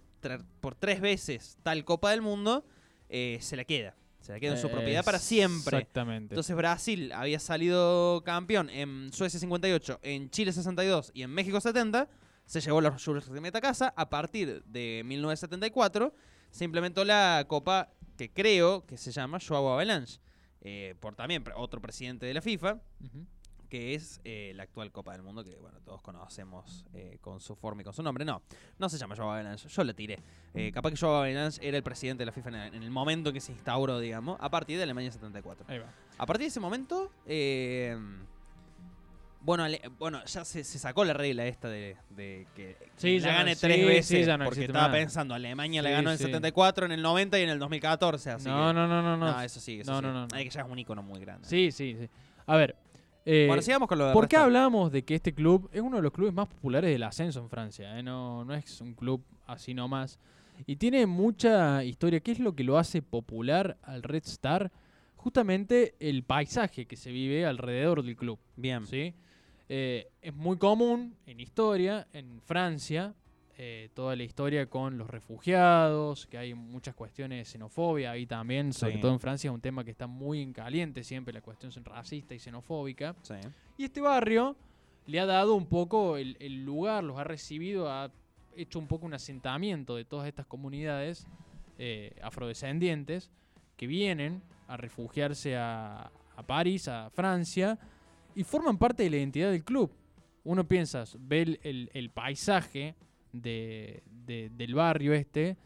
por 0.62 0.76
tres 0.76 1.02
veces 1.02 1.58
tal 1.64 1.84
Copa 1.84 2.12
del 2.12 2.22
Mundo 2.22 2.64
eh, 3.10 3.40
se 3.42 3.56
la 3.56 3.64
queda. 3.64 3.96
Se 4.20 4.34
la 4.34 4.40
queda 4.40 4.52
en 4.52 4.58
su 4.60 4.70
propiedad 4.70 5.04
para 5.04 5.18
siempre. 5.18 5.78
Exactamente. 5.78 6.36
Entonces 6.36 6.56
Brasil 6.56 7.12
había 7.14 7.40
salido 7.40 8.22
campeón 8.24 8.70
en 8.70 9.12
Suecia 9.14 9.40
58, 9.40 10.00
en 10.04 10.30
Chile 10.30 10.52
62 10.54 11.10
y 11.16 11.24
en 11.24 11.32
México 11.32 11.60
70. 11.60 12.08
Se 12.50 12.62
llevó 12.62 12.82
la 12.82 12.98
Jules 12.98 13.30
a 13.30 13.62
casa. 13.62 13.94
A 13.96 14.10
partir 14.10 14.64
de 14.66 15.04
1974 15.06 16.12
se 16.50 16.66
implementó 16.66 17.06
la 17.06 17.46
copa 17.48 17.90
que 18.18 18.32
creo 18.34 18.88
que 18.88 18.98
se 18.98 19.12
llama 19.12 19.38
Joao 19.40 19.72
Avalanche. 19.72 20.20
eh, 20.62 20.96
por 21.00 21.14
también 21.16 21.44
otro 21.56 21.80
presidente 21.80 22.26
de 22.26 22.34
la 22.34 22.42
FIFA, 22.42 22.80
que 23.70 23.94
es 23.94 24.20
eh, 24.24 24.52
la 24.56 24.64
actual 24.64 24.92
Copa 24.92 25.12
del 25.12 25.22
Mundo, 25.22 25.44
que 25.44 25.56
bueno, 25.58 25.80
todos 25.82 26.02
conocemos 26.02 26.88
eh, 26.92 27.20
con 27.22 27.40
su 27.40 27.56
forma 27.56 27.84
y 27.84 27.86
con 27.86 27.94
su 27.94 28.02
nombre. 28.02 28.26
No, 28.26 28.42
no 28.80 28.90
se 28.90 28.98
llama 28.98 29.16
Joao 29.16 29.30
Avalanche, 29.30 29.70
yo 29.70 29.84
la 29.84 29.94
tiré. 29.94 30.18
Eh, 30.56 30.72
capaz 30.72 30.90
que 30.90 30.98
Joao 30.98 31.18
Avalanche 31.18 31.60
era 31.62 31.78
el 31.78 31.84
presidente 31.84 32.22
de 32.22 32.26
la 32.26 32.32
FIFA 32.32 32.50
en 32.50 32.56
el, 32.56 32.74
en 32.74 32.84
el 32.84 32.90
momento 32.90 33.30
en 33.30 33.36
que 33.36 33.42
se 33.42 33.52
instauró, 33.52 34.00
digamos, 34.00 34.40
a 34.42 34.50
partir 34.50 34.78
de 34.78 34.84
Alemania 34.86 35.12
74. 35.12 35.66
Ahí 35.68 35.78
va. 35.78 35.94
A 36.18 36.26
partir 36.26 36.46
de 36.46 36.48
ese 36.48 36.60
momento, 36.60 37.12
bueno, 39.42 39.64
ale- 39.64 39.82
bueno, 39.98 40.24
ya 40.26 40.44
se, 40.46 40.64
se 40.64 40.80
sacó 40.80 41.06
la 41.06 41.14
regla 41.14 41.46
esta 41.46 41.70
de, 41.70 41.96
de 42.10 42.46
que 42.56 42.78
Sí, 42.98 43.20
la 43.20 43.28
no- 43.30 43.34
gane 43.34 43.56
sí, 43.56 43.62
tres 43.62 43.78
sí, 43.78 43.84
veces, 43.86 44.26
ya 44.28 44.38
no 44.38 44.46
porque 44.46 44.62
estaba 44.66 44.88
más. 44.88 44.98
pensando, 44.98 45.34
Alemania 45.34 45.82
la 45.82 45.90
Sí, 45.90 45.94
ganó 45.96 46.12
en 46.12 46.18
sí. 46.18 46.24
74, 46.26 46.86
en 46.86 46.92
el 46.92 47.02
90 47.02 47.40
y 47.40 47.44
en 47.44 47.50
el 47.50 47.60
2014, 47.60 48.32
así 48.32 48.48
No, 48.50 48.68
que... 48.68 48.74
no, 48.74 48.88
no, 48.88 49.02
no, 49.02 49.18
no. 49.18 49.32
No, 49.32 49.42
eso 49.42 49.60
sí, 49.60 49.80
eso 49.80 49.92
No, 49.92 50.00
sí. 50.00 50.04
no, 50.06 50.14
no, 50.14 50.28
no. 50.28 50.36
Hay 50.36 50.44
que 50.46 50.50
ya 50.50 50.62
es 50.62 50.68
un 50.70 50.78
icono 50.80 51.02
muy 51.04 51.20
grande. 51.20 51.48
Sí, 51.48 51.72
sí, 51.72 51.96
sí. 52.00 52.10
A 52.46 52.56
ver. 52.58 52.76
eh, 53.26 53.46
Bueno, 53.48 53.62
sigamos 53.62 53.88
con 53.88 53.98
lo 53.98 54.08
de 54.08 54.14
¿Por 54.14 54.28
qué 54.28 54.38
hablamos 54.38 54.92
de 54.92 55.04
que 55.04 55.16
este 55.16 55.34
club 55.34 55.70
es 55.72 55.82
uno 55.82 55.98
de 55.98 56.04
los 56.04 56.12
clubes 56.12 56.34
más 56.34 56.48
populares 56.48 56.90
del 56.92 57.04
ascenso 57.04 57.40
en 57.40 57.50
Francia? 57.50 57.98
eh? 57.98 58.04
No, 58.04 58.44
no 58.46 58.54
es 58.54 58.82
un 58.82 58.94
club 58.94 59.24
así 59.48 59.74
nomás. 59.74 60.20
Y 60.68 60.76
tiene 60.76 61.06
mucha 61.06 61.84
historia. 61.86 62.20
¿Qué 62.20 62.32
es 62.34 62.40
lo 62.40 62.54
que 62.54 62.66
lo 62.66 62.78
hace 62.78 63.02
popular 63.02 63.78
al 63.84 64.04
Red 64.04 64.24
Star? 64.26 64.72
Justamente 65.16 65.96
el 66.00 66.24
paisaje 66.24 66.86
que 66.86 66.96
se 66.96 67.12
vive 67.12 67.46
alrededor 67.46 68.04
del 68.04 68.16
club. 68.16 68.40
Bien. 68.56 68.86
¿sí? 68.86 69.14
Eh, 69.70 70.10
es 70.22 70.34
muy 70.36 70.58
común 70.58 71.16
en 71.28 71.40
historia, 71.40 72.08
en 72.14 72.42
Francia, 72.42 73.14
eh, 73.58 73.90
toda 73.94 74.16
la 74.16 74.24
historia 74.24 74.68
con 74.68 74.98
los 74.98 75.08
refugiados, 75.10 76.26
que 76.28 76.38
hay 76.38 76.54
muchas 76.54 76.96
cuestiones 76.96 77.38
de 77.40 77.46
xenofobia 77.46 78.12
ahí 78.12 78.26
también, 78.26 78.74
sobre 78.74 78.96
Sí. 78.96 79.00
todo 79.02 79.12
en 79.14 79.20
Francia 79.20 79.50
es 79.50 79.54
un 79.54 79.62
tema 79.62 79.84
que 79.84 79.92
está 79.92 80.08
muy 80.08 80.42
en 80.42 80.54
caliente 80.54 81.04
siempre, 81.04 81.34
la 81.34 81.42
cuestión 81.42 81.72
racista 81.86 82.34
y 82.34 82.40
xenofóbica. 82.40 83.16
Sí. 83.22 83.36
Y 83.78 83.84
este 83.84 84.02
barrio 84.02 84.56
le 85.06 85.20
ha 85.20 85.26
dado 85.26 85.56
un 85.56 85.66
poco 85.68 86.18
el, 86.18 86.36
el 86.40 86.64
lugar, 86.66 87.04
los 87.04 87.18
ha 87.18 87.24
recibido, 87.24 87.92
ha 87.92 88.12
hecho 88.56 88.80
un 88.80 88.88
poco 88.88 89.06
un 89.06 89.14
asentamiento 89.14 89.96
de 89.96 90.06
todas 90.06 90.28
estas 90.28 90.46
comunidades 90.46 91.28
eh, 91.78 92.16
afrodescendientes 92.24 93.30
que 93.78 93.88
vienen 93.88 94.42
a 94.68 94.78
refugiarse 94.78 95.56
a, 95.58 96.12
a 96.36 96.44
París, 96.44 96.88
a 96.88 97.10
Francia, 97.10 97.78
y 98.36 98.44
forman 98.44 98.78
parte 98.78 99.04
de 99.04 99.10
la 99.10 99.18
identidad 99.18 99.52
del 99.52 99.64
club. 99.64 99.92
Uno 100.44 100.68
piensa, 100.68 101.04
ve 101.20 101.42
el, 101.42 101.60
el- 101.64 101.90
el 101.94 102.10
paisaje 102.10 102.96
de- 103.34 104.02
de- 104.26 104.50
del 104.50 104.74
barrio 104.74 105.14
este 105.14 105.58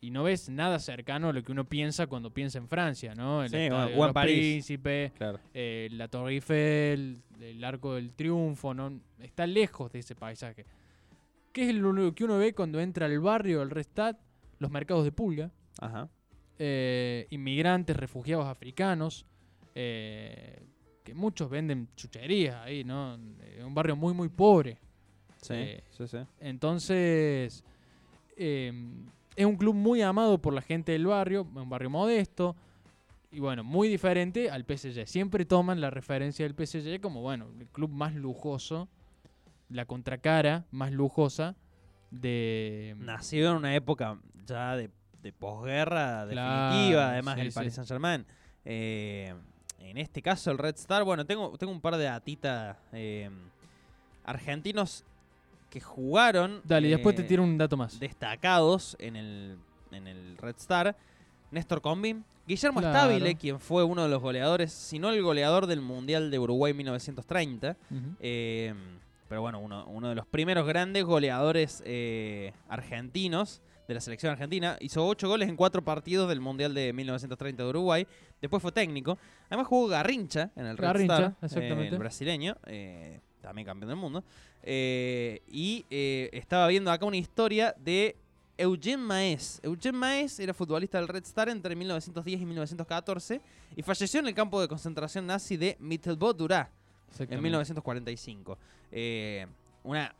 y 0.00 0.10
no 0.10 0.24
ves 0.24 0.48
nada 0.48 0.78
cercano 0.80 1.28
a 1.28 1.32
lo 1.32 1.42
que 1.44 1.52
uno 1.52 1.64
piensa 1.68 2.06
cuando 2.08 2.30
piensa 2.32 2.58
en 2.58 2.66
Francia, 2.66 3.14
¿no? 3.14 3.44
El 3.44 3.50
Sí, 3.50 3.56
Estadio 3.56 3.96
o 3.96 4.06
en 4.06 4.12
París. 4.12 4.36
Príncipes, 4.38 5.12
Claro. 5.12 5.38
eh, 5.54 5.88
la 5.92 6.08
Torre 6.08 6.32
Eiffel, 6.32 7.22
el 7.40 7.62
Arco 7.62 7.94
del 7.94 8.12
Triunfo, 8.12 8.74
¿no? 8.74 9.00
está 9.20 9.46
lejos 9.46 9.92
de 9.92 10.00
ese 10.00 10.14
paisaje. 10.16 10.64
¿Qué 11.52 11.68
es 11.68 11.74
lo 11.76 11.90
único 11.90 12.12
que 12.14 12.24
uno 12.24 12.38
ve 12.38 12.52
cuando 12.54 12.80
entra 12.80 13.06
al 13.06 13.20
barrio, 13.20 13.60
al 13.62 13.70
Restat? 13.70 14.18
Los 14.58 14.70
mercados 14.70 15.04
de 15.04 15.12
pulga, 15.12 15.50
Ajá. 15.80 16.08
eh, 16.58 17.26
inmigrantes, 17.30 17.96
refugiados 17.96 18.46
africanos, 18.46 19.26
eh, 19.74 20.62
que 21.04 21.14
muchos 21.14 21.50
venden 21.50 21.88
chucherías 21.96 22.56
ahí, 22.64 22.84
¿no? 22.84 23.18
Es 23.56 23.64
un 23.64 23.74
barrio 23.74 23.96
muy, 23.96 24.14
muy 24.14 24.28
pobre. 24.28 24.78
Sí, 25.40 25.54
Eh, 25.54 25.84
sí, 25.90 26.06
sí. 26.06 26.18
Entonces, 26.40 27.64
eh, 28.36 28.72
es 29.34 29.46
un 29.46 29.56
club 29.56 29.74
muy 29.74 30.02
amado 30.02 30.38
por 30.38 30.52
la 30.54 30.62
gente 30.62 30.92
del 30.92 31.06
barrio, 31.06 31.42
un 31.54 31.68
barrio 31.68 31.90
modesto. 31.90 32.54
Y 33.30 33.40
bueno, 33.40 33.64
muy 33.64 33.88
diferente 33.88 34.50
al 34.50 34.64
PSG. 34.64 35.06
Siempre 35.06 35.44
toman 35.46 35.80
la 35.80 35.90
referencia 35.90 36.46
del 36.46 36.54
PSG 36.54 37.00
como, 37.00 37.22
bueno, 37.22 37.48
el 37.58 37.66
club 37.68 37.90
más 37.90 38.14
lujoso, 38.14 38.88
la 39.70 39.86
contracara 39.86 40.66
más 40.70 40.92
lujosa 40.92 41.56
de... 42.10 42.94
Nacido 42.98 43.52
en 43.52 43.56
una 43.56 43.74
época 43.74 44.18
ya 44.46 44.76
de, 44.76 44.90
de 45.22 45.32
posguerra 45.32 46.26
Claro, 46.28 46.74
definitiva, 46.74 47.08
además 47.10 47.34
sí, 47.36 47.40
el 47.40 47.52
sí. 47.52 47.54
Paris 47.54 47.74
Saint 47.74 47.88
Germain. 47.88 48.26
En 49.84 49.98
este 49.98 50.22
caso, 50.22 50.50
el 50.50 50.58
Red 50.58 50.76
Star, 50.76 51.04
bueno, 51.04 51.24
tengo, 51.26 51.56
tengo 51.58 51.72
un 51.72 51.80
par 51.80 51.96
de 51.96 52.04
datitas 52.04 52.76
eh, 52.92 53.30
argentinos 54.24 55.04
que 55.70 55.80
jugaron. 55.80 56.60
Dale, 56.64 56.88
y 56.88 56.90
después 56.90 57.16
te 57.16 57.22
eh, 57.22 57.26
tiro 57.26 57.42
un 57.42 57.56
dato 57.58 57.76
más. 57.76 57.98
destacados 57.98 58.96
en 58.98 59.16
el, 59.16 59.58
en 59.90 60.06
el 60.06 60.36
Red 60.36 60.56
Star. 60.58 60.96
Néstor 61.50 61.82
Combin, 61.82 62.24
Guillermo 62.46 62.80
Claro. 62.80 62.98
Stabile, 62.98 63.34
quien 63.36 63.60
fue 63.60 63.84
uno 63.84 64.02
de 64.02 64.08
los 64.08 64.22
goleadores, 64.22 64.72
si 64.72 64.98
no 64.98 65.10
el 65.10 65.22
goleador 65.22 65.66
del 65.66 65.80
Mundial 65.82 66.30
de 66.30 66.38
Uruguay 66.38 66.72
1930. 66.72 67.76
Ujú. 67.90 68.00
Eh, 68.20 68.74
pero 69.28 69.42
bueno, 69.42 69.60
uno, 69.60 69.84
uno 69.86 70.08
de 70.08 70.14
los 70.14 70.26
primeros 70.26 70.66
grandes 70.66 71.04
goleadores 71.04 71.82
eh, 71.86 72.52
argentinos 72.68 73.60
de 73.86 73.94
la 73.94 74.00
selección 74.00 74.32
argentina. 74.32 74.76
Hizo 74.80 75.06
ocho 75.06 75.28
goles 75.28 75.48
en 75.48 75.56
cuatro 75.56 75.82
partidos 75.82 76.28
del 76.28 76.40
Mundial 76.40 76.74
de 76.74 76.92
1930 76.92 77.62
de 77.62 77.68
Uruguay. 77.68 78.06
Después 78.40 78.62
fue 78.62 78.72
técnico. 78.72 79.18
Además 79.48 79.66
jugó 79.66 79.88
Garrincha 79.88 80.50
en 80.56 80.66
el 80.66 80.76
Red 80.76 80.86
Garrincha, 80.86 81.14
Star, 81.14 81.30
eh, 81.30 81.46
exactamente. 81.46 81.94
el 81.94 81.98
brasileño, 81.98 82.56
eh, 82.66 83.20
también 83.40 83.66
campeón 83.66 83.88
del 83.88 83.98
mundo. 83.98 84.24
Eh, 84.62 85.42
y 85.48 85.84
eh, 85.90 86.30
estaba 86.32 86.68
viendo 86.68 86.90
acá 86.90 87.04
una 87.04 87.16
historia 87.16 87.74
de 87.78 88.16
Eugene 88.56 88.98
Maes. 88.98 89.60
Eugene 89.62 89.98
Maes 89.98 90.38
era 90.38 90.54
futbolista 90.54 90.98
del 90.98 91.08
Red 91.08 91.24
Star 91.24 91.48
entre 91.48 91.74
1910 91.74 92.40
y 92.40 92.46
1914 92.46 93.40
y 93.76 93.82
falleció 93.82 94.20
en 94.20 94.28
el 94.28 94.34
campo 94.34 94.60
de 94.60 94.68
concentración 94.68 95.26
nazi 95.26 95.56
de 95.56 95.76
Mittelbau-Durá 95.80 96.60
en 96.60 97.08
Exactamente. 97.10 97.42
1945. 97.42 98.58
Eh, 98.92 99.46
una, 99.84 100.14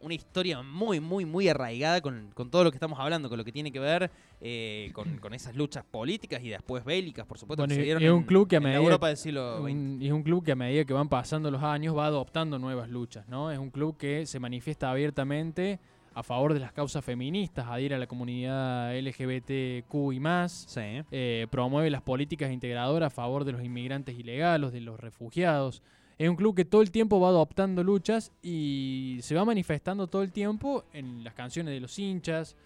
una 0.00 0.14
historia 0.14 0.62
muy, 0.62 1.00
muy, 1.00 1.24
muy 1.24 1.48
arraigada 1.48 2.00
con, 2.00 2.30
con 2.34 2.50
todo 2.50 2.64
lo 2.64 2.70
que 2.70 2.76
estamos 2.76 2.98
hablando, 3.00 3.28
con 3.28 3.36
lo 3.38 3.44
que 3.44 3.52
tiene 3.52 3.72
que 3.72 3.80
ver 3.80 4.10
eh, 4.40 4.90
con, 4.94 5.18
con 5.18 5.34
esas 5.34 5.56
luchas 5.56 5.84
políticas 5.84 6.40
y 6.42 6.48
después 6.50 6.84
bélicas, 6.84 7.26
por 7.26 7.36
supuesto, 7.38 7.62
Bueno, 7.62 7.70
que 7.70 7.76
se 7.80 7.82
dieron 7.82 8.02
es 8.02 8.10
un 8.10 8.18
en- 8.18 8.24
club 8.24 8.48
que 8.48 8.56
a 8.56 8.58
en 8.58 8.64
medida- 8.64 8.78
Europa 8.78 9.08
del 9.08 9.16
siglo 9.16 9.58
XX. 9.62 9.72
Un- 9.72 9.98
y 10.00 10.06
es 10.06 10.12
un 10.12 10.22
club 10.22 10.44
que 10.44 10.52
a 10.52 10.56
medida 10.56 10.84
que 10.84 10.92
van 10.92 11.08
pasando 11.08 11.50
los 11.50 11.62
años 11.62 11.96
va 11.96 12.06
adoptando 12.06 12.58
nuevas 12.58 12.88
luchas, 12.88 13.28
¿no? 13.28 13.50
Es 13.50 13.58
un 13.58 13.70
club 13.70 13.96
que 13.96 14.24
se 14.26 14.38
manifiesta 14.38 14.90
abiertamente 14.90 15.80
a 16.14 16.22
favor 16.22 16.52
de 16.54 16.60
las 16.60 16.72
causas 16.72 17.04
feministas, 17.04 17.66
adhiere 17.68 17.94
a 17.94 17.98
la 17.98 18.06
comunidad 18.08 18.92
LGBTQ 18.96 20.12
y 20.12 20.20
más, 20.20 20.64
Sí. 20.68 21.02
eh, 21.10 21.46
promueve 21.50 21.90
las 21.90 22.02
políticas 22.02 22.50
integradoras 22.52 23.08
a 23.08 23.10
favor 23.14 23.44
de 23.44 23.52
los 23.52 23.62
inmigrantes 23.62 24.18
ilegales, 24.18 24.72
de 24.72 24.80
los 24.80 24.98
refugiados. 24.98 25.82
Es 26.18 26.28
un 26.28 26.34
club 26.36 26.56
que 26.56 26.64
todo 26.64 26.82
el 26.82 26.90
tiempo 26.90 27.20
va 27.20 27.28
adoptando 27.28 27.84
luchas 27.84 28.32
y 28.42 29.18
se 29.22 29.34
va 29.36 29.44
manifestando 29.44 30.08
todo 30.08 30.22
el 30.22 30.32
tiempo 30.32 30.84
en 30.92 31.22
las 31.22 31.34
canciones 31.34 31.72
de 31.72 31.80
los 31.80 31.96
hinchas, 31.98 32.56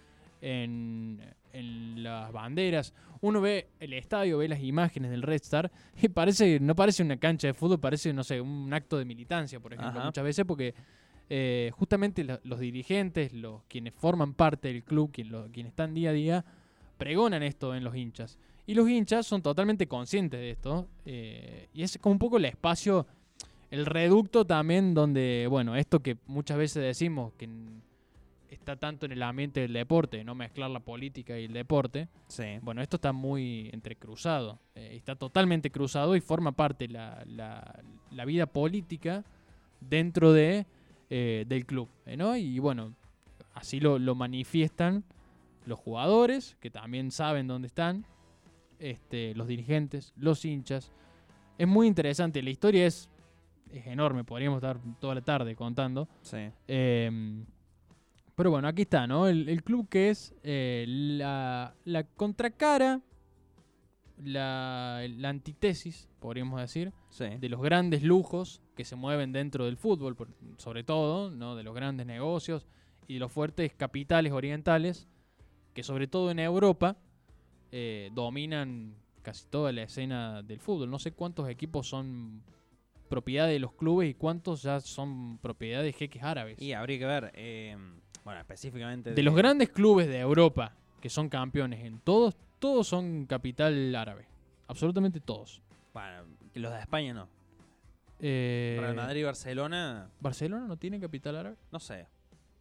en, 0.41 1.19
en 1.53 2.03
las 2.03 2.31
banderas. 2.31 2.93
Uno 3.21 3.39
ve 3.41 3.67
el 3.79 3.93
estadio, 3.93 4.39
ve 4.39 4.47
las 4.47 4.59
imágenes 4.61 5.11
del 5.11 5.21
Red 5.21 5.35
Star 5.43 5.71
y 6.01 6.09
parece, 6.09 6.59
no 6.59 6.75
parece 6.75 7.03
una 7.03 7.17
cancha 7.17 7.47
de 7.47 7.53
fútbol, 7.53 7.79
parece, 7.79 8.11
no 8.11 8.23
sé, 8.23 8.41
un 8.41 8.73
acto 8.73 8.97
de 8.97 9.05
militancia, 9.05 9.59
por 9.59 9.73
ejemplo, 9.73 9.99
Ajá. 9.99 10.05
muchas 10.07 10.23
veces 10.23 10.45
porque 10.45 10.73
eh, 11.29 11.71
justamente 11.75 12.23
la- 12.23 12.39
los 12.43 12.59
dirigentes, 12.59 13.33
los 13.33 13.61
quienes 13.69 13.93
forman 13.93 14.33
parte 14.33 14.67
del 14.69 14.83
club, 14.83 15.11
quien 15.11 15.31
lo- 15.31 15.47
quienes 15.51 15.71
están 15.71 15.93
día 15.93 16.09
a 16.09 16.13
día, 16.13 16.45
pregonan 16.97 17.43
esto 17.43 17.73
en 17.75 17.83
los 17.83 17.95
hinchas. 17.95 18.37
Y 18.65 18.73
los 18.75 18.89
hinchas 18.89 19.25
son 19.27 19.41
totalmente 19.41 19.87
conscientes 19.87 20.39
de 20.39 20.51
esto. 20.51 20.87
eh, 21.05 21.67
y 21.73 21.83
es 21.83 21.97
como 21.99 22.13
un 22.13 22.19
poco 22.19 22.37
el 22.37 22.45
espacio, 22.45 23.05
el 23.73 23.85
reducto 23.87 24.45
también 24.45 24.93
donde, 24.93 25.47
bueno, 25.49 25.75
esto 25.75 25.99
que 25.99 26.17
muchas 26.27 26.57
veces 26.57 26.83
decimos 26.83 27.33
que 27.39 27.49
está 28.49 28.75
tanto 28.75 29.07
en 29.07 29.13
el 29.13 29.23
ambiente 29.23 29.61
del 29.61 29.73
deporte, 29.73 30.23
no 30.23 30.35
mezclar 30.35 30.69
la 30.69 30.79
política 30.79 31.39
y 31.39 31.45
el 31.45 31.53
deporte. 31.53 32.07
Sí. 32.27 32.59
Bueno, 32.61 32.83
esto 32.83 32.97
está 32.97 33.11
muy 33.13 33.69
entrecruzado. 33.73 34.59
eh, 34.75 34.89
está 34.95 35.15
totalmente 35.15 35.71
cruzado 35.71 36.15
y 36.15 36.21
forma 36.21 36.51
parte 36.51 36.87
la, 36.87 37.23
la- 37.25 37.81
la 38.11 38.25
vida 38.25 38.45
política 38.45 39.23
dentro 39.81 40.33
de, 40.33 40.67
eh, 41.09 41.45
del 41.47 41.65
club. 41.65 41.89
eh, 42.05 42.15
¿no? 42.15 42.37
Y 42.37 42.59
bueno, 42.59 42.93
así 43.55 43.79
lo, 43.79 43.97
lo 43.97 44.13
manifiestan 44.13 45.03
los 45.65 45.79
jugadores, 45.79 46.57
que 46.59 46.69
también 46.69 47.09
saben 47.09 47.47
dónde 47.47 47.67
están, 47.67 48.05
este, 48.77 49.33
los 49.33 49.47
dirigentes, 49.47 50.13
los 50.15 50.45
hinchas. 50.45 50.91
Es 51.57 51.67
muy 51.67 51.87
interesante. 51.87 52.43
La 52.43 52.51
historia 52.51 52.85
es 52.85 53.09
es 53.73 53.87
enorme, 53.87 54.23
podríamos 54.23 54.57
estar 54.57 54.79
toda 54.99 55.15
la 55.15 55.21
tarde 55.21 55.55
contando. 55.55 56.07
Sí. 56.21 56.49
Eh, 56.67 57.43
pero 58.35 58.49
bueno, 58.51 58.67
aquí 58.67 58.83
está, 58.83 59.05
¿no? 59.07 59.27
El, 59.27 59.47
el 59.49 59.63
club 59.63 59.87
que 59.89 60.09
es 60.09 60.33
eh, 60.43 60.85
la, 60.87 61.73
la 61.85 62.03
contracara, 62.03 63.01
la, 64.23 65.01
la 65.17 65.29
antítesis, 65.29 66.07
podríamos 66.19 66.59
decir, 66.61 66.93
Sí. 67.09 67.25
de 67.39 67.49
los 67.49 67.61
grandes 67.61 68.03
lujos 68.03 68.61
que 68.75 68.85
se 68.85 68.95
mueven 68.95 69.31
dentro 69.31 69.65
del 69.65 69.77
fútbol, 69.77 70.15
por- 70.15 70.29
sobre 70.57 70.83
todo, 70.83 71.29
¿no? 71.31 71.55
De 71.55 71.63
los 71.63 71.75
grandes 71.75 72.05
negocios 72.05 72.65
y 73.07 73.15
de 73.15 73.19
los 73.19 73.31
fuertes 73.31 73.73
capitales 73.75 74.31
orientales, 74.31 75.07
que 75.73 75.83
sobre 75.83 76.07
todo 76.07 76.31
en 76.31 76.39
Europa 76.39 76.95
eh, 77.71 78.09
dominan 78.13 78.95
casi 79.23 79.45
toda 79.47 79.71
la 79.71 79.83
escena 79.83 80.41
del 80.43 80.59
fútbol. 80.59 80.89
No 80.89 80.99
sé 80.99 81.11
cuántos 81.11 81.49
equipos 81.49 81.87
son 81.87 82.41
propiedad 83.13 83.47
de 83.47 83.59
los 83.59 83.73
clubes 83.73 84.09
y 84.09 84.15
cuántos 84.15 84.63
ya 84.63 84.79
son 84.79 85.37
propiedad 85.37 85.83
de 85.83 85.93
jeques 85.93 86.23
árabes. 86.23 86.59
Y 86.59 86.73
habría 86.73 86.97
que 86.97 87.05
ver, 87.05 87.31
eh, 87.35 87.77
bueno, 88.23 88.39
específicamente... 88.39 89.13
De 89.13 89.21
los 89.21 89.35
grandes 89.35 89.69
clubes 89.69 90.07
de 90.07 90.19
Europa 90.19 90.75
que 90.99 91.09
son 91.09 91.29
campeones 91.29 91.85
en 91.85 91.99
todos, 91.99 92.35
todos 92.57 92.87
son 92.87 93.27
capital 93.27 93.95
árabe. 93.95 94.25
Absolutamente 94.67 95.19
todos. 95.19 95.61
Bueno, 95.93 96.23
los 96.55 96.73
de 96.73 96.79
España 96.79 97.13
no. 97.13 97.27
Eh, 98.19 98.77
Real 98.79 98.95
Madrid 98.95 99.19
y 99.19 99.23
Barcelona, 99.23 100.09
¿Barcelona 100.19 100.65
no 100.65 100.75
tiene 100.77 100.99
capital 100.99 101.35
árabe? 101.35 101.57
no 101.71 101.79
sé. 101.79 102.07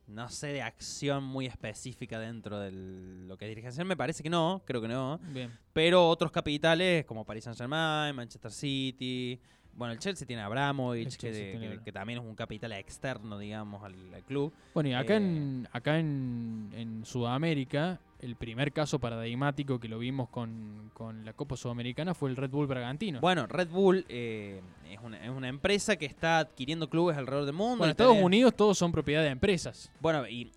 No 0.09 0.29
sé 0.29 0.49
de 0.49 0.61
acción 0.61 1.25
muy 1.25 1.47
específica 1.47 2.19
dentro 2.19 2.59
de 2.59 2.73
lo 2.73 3.39
que 3.39 3.47
es 3.47 3.51
dirigencia. 3.51 3.83
Me 3.85 3.97
parece 3.97 4.23
que 4.23 4.29
no, 4.29 4.61
creo 4.67 4.83
que 4.83 4.89
no. 4.89 5.19
Bien. 5.33 5.57
Pero 5.73 6.07
otros 6.07 6.31
capitales 6.31 7.07
como 7.07 7.25
Paris 7.25 7.45
Saint 7.45 7.57
Germain, 7.57 8.15
Manchester 8.15 8.51
City. 8.51 9.41
Bueno, 9.75 9.93
el 9.95 9.99
Chelsea 9.99 10.27
tiene 10.27 10.43
a 10.43 10.47
Abramovich, 10.47 11.11
que, 11.13 11.17
Chelsea 11.17 11.45
de- 11.47 11.51
tiene 11.53 11.69
que- 11.71 11.75
a- 11.81 11.85
que 11.85 11.93
también 11.93 12.19
es 12.21 12.25
un 12.25 12.35
capital 12.35 12.73
externo, 12.73 13.39
digamos, 13.39 13.83
al, 13.83 13.95
al 14.15 14.23
club. 14.23 14.53
Bueno, 14.75 14.91
y 14.91 14.95
acá, 14.95 15.15
Eh, 15.15 15.17
en, 15.17 15.69
acá 15.73 15.99
en, 15.99 16.71
en 16.75 17.05
Sudamérica, 17.07 17.99
el 18.21 18.37
primer 18.37 18.73
caso 18.73 18.99
paradigmático 19.01 19.81
que 19.81 19.89
lo 19.89 19.99
vimos 19.99 20.29
con, 20.29 20.91
con 20.95 21.25
la 21.25 21.33
Copa 21.33 21.57
Sudamericana 21.57 22.15
fue 22.15 22.31
el 22.31 22.37
Red 22.37 22.51
Bull 22.51 22.67
Bragantino. 22.67 23.21
Bueno, 23.21 23.47
Red 23.47 23.69
Bull 23.69 24.05
eh, 24.09 24.61
es, 24.89 24.99
una, 25.03 25.25
es 25.25 25.31
una 25.31 25.49
empresa 25.49 25.97
que 25.97 26.07
está 26.07 26.39
adquiriendo 26.39 26.89
clubes 26.89 27.17
alrededor 27.17 27.47
del 27.47 27.55
mundo. 27.55 27.79
Bueno, 27.79 27.85
en 27.87 27.91
Estados 27.93 28.17
Unidos 28.19 28.55
todos 28.55 28.79
son 28.79 28.93
propiedad 28.93 29.23
de 29.23 29.29
empresas. 29.31 29.91
Bueno, 30.01 30.29
y 30.29 30.53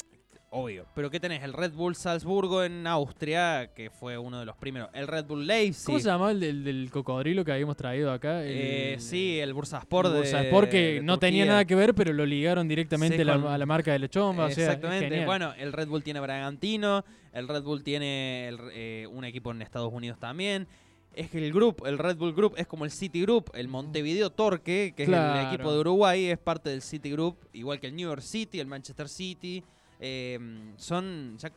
obvio. 0.56 0.86
Pero 0.96 1.10
¿qué 1.12 1.20
tenés? 1.20 1.44
El 1.44 1.54
Red 1.54 1.74
Bull 1.74 1.96
Salzburgo 1.96 2.64
en 2.64 2.88
Austria, 2.88 3.72
que 3.76 3.90
fue 3.90 4.18
uno 4.18 4.40
de 4.40 4.46
los 4.46 4.56
primeros. 4.56 4.90
El 4.94 5.08
Red 5.08 5.26
Bull 5.26 5.46
Leipzig. 5.46 5.86
¿Cómo 5.86 6.00
se 6.00 6.06
llamaba 6.06 6.32
el 6.32 6.40
del, 6.40 6.64
del 6.64 6.90
cocodrilo 6.92 7.44
que 7.44 7.52
habíamos 7.52 7.76
traído 7.76 8.12
acá? 8.12 8.44
El- 8.44 8.52
Eh, 8.58 8.96
sí, 9.00 9.40
el 9.40 9.54
Bursaspor 9.54 10.06
el 10.06 10.12
de 10.14 10.18
Bursaspor, 10.20 10.70
que 10.70 10.94
de 10.96 11.02
no 11.02 11.20
tenía 11.20 11.46
nada 11.46 11.66
que 11.66 11.76
ver, 11.76 11.94
pero 11.94 12.14
lo 12.14 12.26
ligaron 12.26 12.68
directamente 12.68 13.18
Sí, 13.18 13.22
a 13.22 13.26
la, 13.26 13.34
con- 13.42 13.48
a 13.52 13.58
la 13.58 13.66
marca 13.66 13.92
de 13.92 14.00
Lechomba. 14.00 14.46
o 14.46 14.50
sea, 14.52 14.64
es 14.64 14.70
Exactamente. 14.76 15.26
Bueno, 15.26 15.54
el 15.58 15.74
Red 15.74 15.88
Bull 15.88 16.04
tiene 16.04 16.20
Bragantino, 16.20 17.04
el 17.34 17.48
Red 17.48 17.64
Bull 17.64 17.84
tiene 17.84 18.48
el- 18.48 18.60
eh, 18.74 19.08
un 19.12 19.26
equipo 19.26 19.52
en 19.52 19.62
Estados 19.62 19.92
Unidos 19.92 20.20
también. 20.20 20.68
Es 21.14 21.30
que 21.30 21.38
el 21.46 21.54
Group, 21.54 21.84
el 21.86 21.98
Red 21.98 22.18
Bull 22.18 22.34
Group, 22.34 22.56
es 22.58 22.68
como 22.68 22.84
el 22.84 22.92
City 22.92 23.22
Group. 23.22 23.50
El 23.54 23.70
Montevideo 23.70 24.32
Torque, 24.32 24.94
que 24.98 25.04
es 25.04 25.08
Claro. 25.10 25.40
el 25.40 25.48
equipo 25.48 25.72
de 25.72 25.80
Uruguay, 25.80 26.26
es 26.26 26.38
parte 26.38 26.70
del 26.70 26.82
City 26.82 27.10
Group, 27.12 27.38
igual 27.54 27.80
que 27.80 27.88
el 27.88 27.96
New 27.96 28.10
York 28.10 28.22
City, 28.22 28.60
el 28.60 28.68
Manchester 28.68 29.08
City. 29.08 29.64
Eh, 30.00 30.40
son 30.78 31.38
ya 31.38 31.52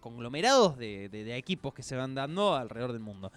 conglomerados 0.00 0.76
de, 0.78 1.08
de- 1.08 1.24
de 1.24 1.36
equipos 1.36 1.74
que 1.74 1.82
se 1.82 1.96
van 1.96 2.14
dando 2.14 2.54
alrededor 2.54 2.92
del 2.92 3.00
mundo. 3.00 3.32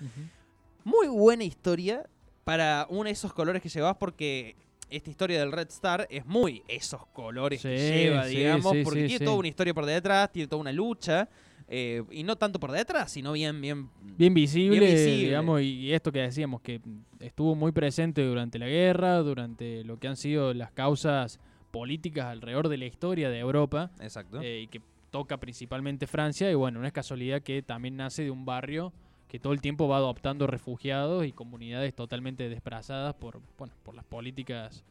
Muy 0.83 1.07
buena 1.07 1.43
historia 1.43 2.05
para 2.43 2.85
uno 2.89 3.05
de 3.05 3.11
esos 3.11 3.33
colores 3.33 3.61
que 3.61 3.69
llevas 3.69 3.95
porque 3.97 4.55
esta 4.89 5.09
historia 5.09 5.39
del 5.39 5.51
Red 5.51 5.67
Star 5.69 6.07
es 6.09 6.25
muy 6.25 6.63
esos 6.67 7.05
colores 7.07 7.61
que 7.61 7.77
lleva, 7.77 8.25
sí, 8.25 8.37
digamos, 8.37 8.73
sí, 8.73 8.83
porque 8.83 9.05
tiene 9.05 9.25
toda 9.25 9.37
una 9.37 9.47
historia 9.47 9.73
por 9.73 9.85
detrás, 9.85 10.31
tiene 10.31 10.47
toda 10.47 10.59
una 10.61 10.71
lucha. 10.71 11.29
eh, 11.73 12.03
y 12.11 12.23
no 12.23 12.35
tanto 12.35 12.59
por 12.59 12.71
detrás, 12.73 13.09
sino 13.13 13.31
bien, 13.31 13.61
bien... 13.61 13.89
Bien 14.17 14.33
visible, 14.33 14.77
Bien 14.77 14.91
visible. 14.91 15.25
digamos, 15.27 15.61
y 15.61 15.93
esto 15.93 16.11
que 16.11 16.19
decíamos, 16.19 16.59
que 16.61 16.81
estuvo 17.21 17.55
muy 17.55 17.71
presente 17.71 18.21
durante 18.25 18.59
la 18.59 18.67
guerra, 18.67 19.19
durante 19.19 19.83
lo 19.85 19.97
que 19.97 20.09
han 20.09 20.17
sido 20.17 20.53
las 20.53 20.71
causas 20.73 21.39
políticas 21.71 22.25
alrededor 22.25 22.69
de 22.69 22.77
la 22.77 22.85
historia 22.85 23.29
de 23.29 23.39
Europa, 23.39 23.91
Exacto. 23.99 24.41
eh, 24.41 24.61
y 24.61 24.67
que 24.67 24.81
toca 25.09 25.37
principalmente 25.37 26.07
Francia, 26.07 26.49
y 26.51 26.53
bueno, 26.53 26.79
no 26.79 26.87
es 26.87 26.93
casualidad 26.93 27.41
que 27.41 27.61
también 27.61 27.97
nace 27.97 28.23
de 28.23 28.31
un 28.31 28.45
barrio 28.45 28.93
que 29.27 29.39
todo 29.39 29.53
el 29.53 29.61
tiempo 29.61 29.87
va 29.87 29.97
adoptando 29.97 30.45
refugiados 30.45 31.25
y 31.25 31.31
comunidades 31.31 31.95
totalmente 31.95 32.49
desplazadas 32.49 33.13
por, 33.13 33.41
bueno, 33.57 33.73
por 33.83 33.95
las 33.95 34.03
políticas 34.03 34.83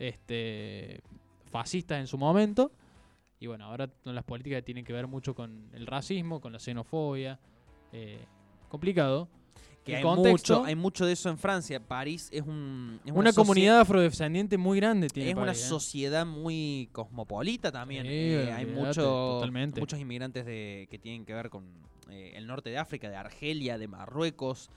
este, 0.00 1.00
fascistas 1.52 2.00
en 2.00 2.08
su 2.08 2.18
momento. 2.18 2.72
Y 3.38 3.46
bueno, 3.46 3.66
ahora 3.66 3.88
las 4.04 4.24
políticas 4.24 4.64
tienen 4.64 4.84
que 4.84 4.92
ver 4.92 5.06
mucho 5.06 5.34
con 5.34 5.68
el 5.72 5.86
racismo, 5.86 6.40
con 6.40 6.52
la 6.52 6.58
xenofobia. 6.58 7.38
eh, 7.92 8.24
complicado. 8.68 9.28
Que 9.86 9.96
hay 9.96 10.02
contexto- 10.02 10.54
mucho, 10.58 10.64
hay 10.66 10.74
mucho 10.74 11.06
de 11.06 11.12
eso 11.12 11.30
en 11.30 11.38
Francia. 11.38 11.80
París 11.80 12.28
es, 12.32 12.42
un, 12.42 13.00
es 13.04 13.12
Una, 13.12 13.32
comunidad 13.32 13.80
afrodescendiente 13.80 14.58
muy 14.58 14.78
grande 14.80 15.08
tiene 15.08 15.30
Es 15.30 15.36
una 15.36 15.52
¿eh? 15.52 15.54
sociedad 15.54 16.26
muy 16.26 16.88
cosmopolita 16.92 17.70
también. 17.72 18.02
Sí, 18.04 18.10
Eh, 18.12 18.52
hay 18.52 18.66
mucho, 18.66 19.40
muchos 19.78 19.98
inmigrantes 19.98 20.44
de, 20.44 20.88
que 20.90 20.98
tienen 20.98 21.24
que 21.24 21.32
ver 21.34 21.48
con 21.50 21.64
eh, 22.10 22.32
el 22.34 22.46
norte 22.46 22.68
de 22.70 22.78
África, 22.78 23.08
de 23.08 23.16
Argelia, 23.16 23.78
de 23.78 23.88
Marruecos, 23.88 24.70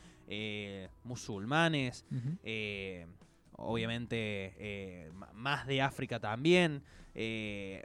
musulmanes, 1.03 2.05
obviamente 3.53 5.09
más 5.33 5.67
de 5.67 5.81
África 5.81 6.19
también. 6.19 6.83
eh, 7.15 7.83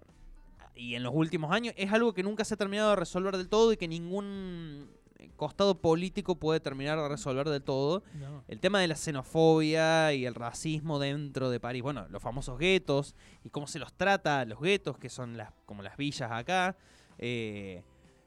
y 0.77 0.97
en 0.97 1.05
los 1.05 1.13
últimos 1.15 1.53
años 1.53 1.73
es 1.77 1.93
algo 1.93 2.13
que 2.15 2.25
nunca 2.25 2.45
se 2.45 2.55
ha 2.55 2.57
terminado 2.57 2.91
de 2.91 2.97
resolver 2.97 3.37
del 3.37 3.49
todo 3.49 3.73
y 3.73 3.77
que 3.77 3.87
ningún 3.87 4.91
costado 5.37 5.81
político 5.81 6.37
puede 6.37 6.61
terminar 6.61 6.99
de 6.99 7.09
resolver 7.09 7.49
del 7.49 7.63
todo. 7.63 8.03
No. 8.15 8.45
El 8.49 8.61
tema 8.61 8.81
de 8.81 8.89
la 8.89 8.97
xenofobia 8.97 10.13
y 10.13 10.27
el 10.27 10.35
racismo 10.35 10.99
dentro 10.99 11.51
de 11.51 11.61
París, 11.61 11.83
bueno, 11.83 12.07
los 12.11 12.23
famosos 12.23 12.59
guetos 12.59 13.15
y 13.43 13.51
cómo 13.51 13.67
se 13.67 13.79
los 13.79 13.93
trata 13.93 14.45
los 14.45 14.61
guetos, 14.61 14.99
que 14.99 15.09
son 15.09 15.37
las 15.37 15.53
como 15.67 15.83
las 15.83 15.97
villas 15.97 16.31
acá, 16.31 16.77
eh, 17.19 17.83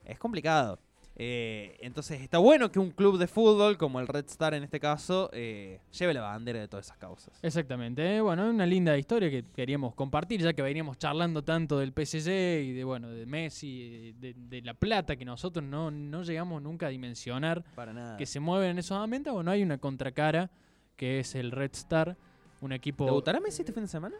es 0.06 0.20
complicado. 0.20 0.80
Eh, 1.20 1.76
entonces 1.82 2.22
está 2.22 2.38
bueno 2.38 2.72
que 2.72 2.78
un 2.78 2.92
club 2.92 3.18
de 3.18 3.26
fútbol, 3.26 3.76
como 3.76 4.00
el 4.00 4.08
Red 4.08 4.26
Star 4.28 4.54
en 4.54 4.62
este 4.64 4.80
caso, 4.80 5.32
eh, 5.34 5.80
lleve 5.92 6.14
la 6.14 6.22
bandera 6.22 6.60
de 6.60 6.68
todas 6.68 6.86
esas 6.86 6.98
causas. 6.98 7.34
Exactamente. 7.42 8.18
eh, 8.18 8.22
Bueno, 8.22 8.46
es 8.48 8.54
una 8.54 8.68
linda 8.68 8.96
historia 8.96 9.28
que 9.32 9.44
queríamos 9.56 9.96
compartir, 9.96 10.42
ya 10.42 10.54
que 10.54 10.62
veníamos 10.62 11.00
charlando 11.00 11.44
tanto 11.44 11.80
del 11.80 11.92
PSG 11.92 12.30
y 12.30 12.72
de 12.74 12.84
bueno, 12.84 13.10
de 13.10 13.26
Messi, 13.26 14.14
de, 14.20 14.36
de 14.38 14.62
la 14.62 14.76
plata 14.76 15.16
que 15.16 15.26
nosotros 15.26 15.66
no, 15.66 15.90
no 15.90 16.22
llegamos 16.22 16.62
nunca 16.62 16.86
a 16.86 16.90
dimensionar 16.90 17.64
Para 17.74 17.94
nada. 17.94 18.16
que 18.18 18.28
se 18.28 18.40
mueven 18.40 18.70
en 18.72 18.78
esos 18.78 18.96
ambientes. 18.98 19.34
Bueno, 19.34 19.50
hay 19.50 19.64
una 19.64 19.80
contracara 19.80 20.52
que 20.96 21.20
es 21.20 21.34
el 21.34 21.50
Red 21.52 21.72
Star, 21.74 22.16
un 22.62 22.74
equipo. 22.74 23.06
¿Debutará 23.06 23.40
Messi 23.40 23.64
este 23.64 23.74
fin 23.74 23.84
de 23.84 23.90
semana? 23.90 24.16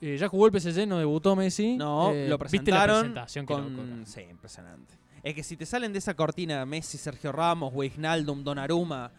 Eh, 0.00 0.16
ya 0.16 0.28
jugó 0.28 0.46
el 0.46 0.58
PSG, 0.58 0.86
no 0.86 0.98
debutó 0.98 1.36
Messi. 1.36 1.76
No, 1.76 2.12
Eh, 2.12 2.28
lo 2.28 2.38
¿Viste 2.38 2.70
la 2.70 2.84
presentaron 2.86 3.00
presentación? 3.00 3.44
Con... 3.46 4.06
Sí, 4.06 4.20
impresionante. 4.30 4.94
Es 5.22 5.34
que 5.34 5.42
si 5.42 5.56
te 5.56 5.66
salen 5.66 5.92
de 5.92 5.98
esa 5.98 6.14
cortina 6.14 6.64
Messi, 6.66 6.98
Sergio 6.98 7.32
Ramos, 7.32 7.72
Wijnaldum, 7.74 8.42
Donnarumma, 8.44 9.10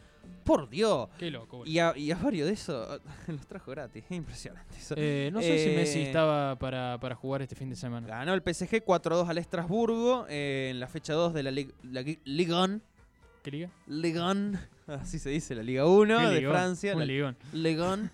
por 0.44 0.70
Dios. 0.70 1.10
Qué 1.18 1.30
loco. 1.32 1.64
Y 1.66 1.80
a, 1.80 1.96
y 1.98 2.12
a 2.12 2.16
varios 2.16 2.48
de 2.48 2.54
esos 2.54 3.02
los 3.28 3.48
trajo 3.48 3.72
gratis. 3.72 4.04
Es 4.06 4.12
impresionante 4.12 4.78
eso. 4.78 4.94
Eh, 4.98 5.30
no 5.34 5.42
sé 5.42 5.58
si 5.64 5.76
Messi 5.76 6.00
Eh, 6.00 6.04
estaba 6.08 6.56
para, 6.58 6.98
para 7.00 7.16
jugar 7.16 7.42
este 7.42 7.56
fin 7.56 7.70
de 7.70 7.76
semana. 7.76 8.08
Ganó 8.08 8.34
el 8.34 8.42
PSG 8.42 8.84
4-2 8.86 9.28
al 9.28 9.38
Estrasburgo 9.38 10.26
eh, 10.30 10.70
en 10.72 10.80
la 10.80 10.88
fecha 10.88 11.14
2 11.14 11.34
de 11.34 11.44
la, 11.44 11.52
Ligue 11.52 11.74
la 11.84 12.02
Gui- 12.02 12.20
Ligue 12.26 12.54
1. 12.54 12.80
¿Qué 13.44 13.52
liga? 13.52 13.70
Ligue 13.88 14.22
1, 14.32 14.60
Así 14.88 15.18
se 15.20 15.30
dice, 15.30 15.56
la 15.56 15.64
Liga 15.64 15.86
1 15.86 16.18
Qué 16.20 16.26
de 16.28 16.40
ligón, 16.42 16.54
Francia. 16.54 16.94
Un 16.94 17.00
la 17.00 17.06
ligón. 17.06 17.38
Ligue 17.54 17.82
1. 17.84 18.10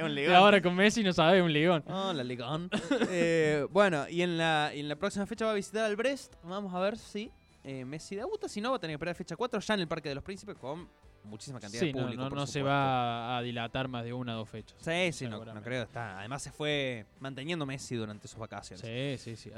Es 0.00 0.04
un 0.06 0.10
Y 0.12 0.14
Ligue 0.16 0.28
1. 0.28 0.36
ahora 0.36 0.60
con 0.62 0.74
Messi 0.74 1.02
no 1.02 1.12
sabe, 1.12 1.40
un 1.42 1.52
ligón. 1.52 1.82
Oh, 1.86 2.12
la 2.12 2.22
Ligue 2.24 2.42
1. 2.48 2.68
Eh, 3.10 3.66
bueno, 3.70 4.08
y 4.08 4.22
en, 4.22 4.36
la, 4.38 4.72
y 4.74 4.80
en 4.80 4.88
la 4.88 4.96
próxima 4.96 5.26
fecha 5.26 5.44
va 5.44 5.52
a 5.52 5.54
visitar 5.54 5.84
al 5.84 5.96
Brest. 5.96 6.34
Vamos 6.42 6.74
a 6.74 6.80
ver 6.80 6.96
si 6.98 7.30
eh, 7.64 7.84
Messi 7.84 8.16
debuta. 8.16 8.48
Si 8.48 8.60
no, 8.60 8.70
va 8.70 8.76
a 8.76 8.80
tener 8.80 8.92
que 8.94 8.96
esperar 8.96 9.14
fecha 9.14 9.36
4 9.36 9.60
ya 9.60 9.74
en 9.74 9.80
el 9.80 9.88
Parque 9.88 10.08
de 10.08 10.14
los 10.16 10.24
Príncipes 10.24 10.56
con 10.56 10.88
muchísima 11.24 11.60
cantidad 11.60 11.80
Sí, 11.80 11.88
de 11.88 11.92
no, 11.92 12.00
público. 12.04 12.22
no, 12.22 12.28
por 12.30 12.38
no 12.38 12.46
se 12.46 12.62
va 12.62 13.36
a 13.36 13.42
dilatar 13.42 13.88
más 13.88 14.04
de 14.04 14.12
una 14.14 14.34
o 14.34 14.38
dos 14.38 14.48
fechas. 14.48 14.74
Sí, 14.80 15.12
sí, 15.12 15.28
no, 15.28 15.44
no 15.44 15.62
creo. 15.62 15.82
Está. 15.82 16.18
Además 16.18 16.42
se 16.42 16.50
fue 16.50 17.04
manteniendo 17.20 17.66
Messi 17.66 17.94
durante 17.94 18.26
sus 18.26 18.38
vacaciones. 18.38 18.80
Sí, 18.80 19.36
sí, 19.36 19.36
sí. 19.36 19.50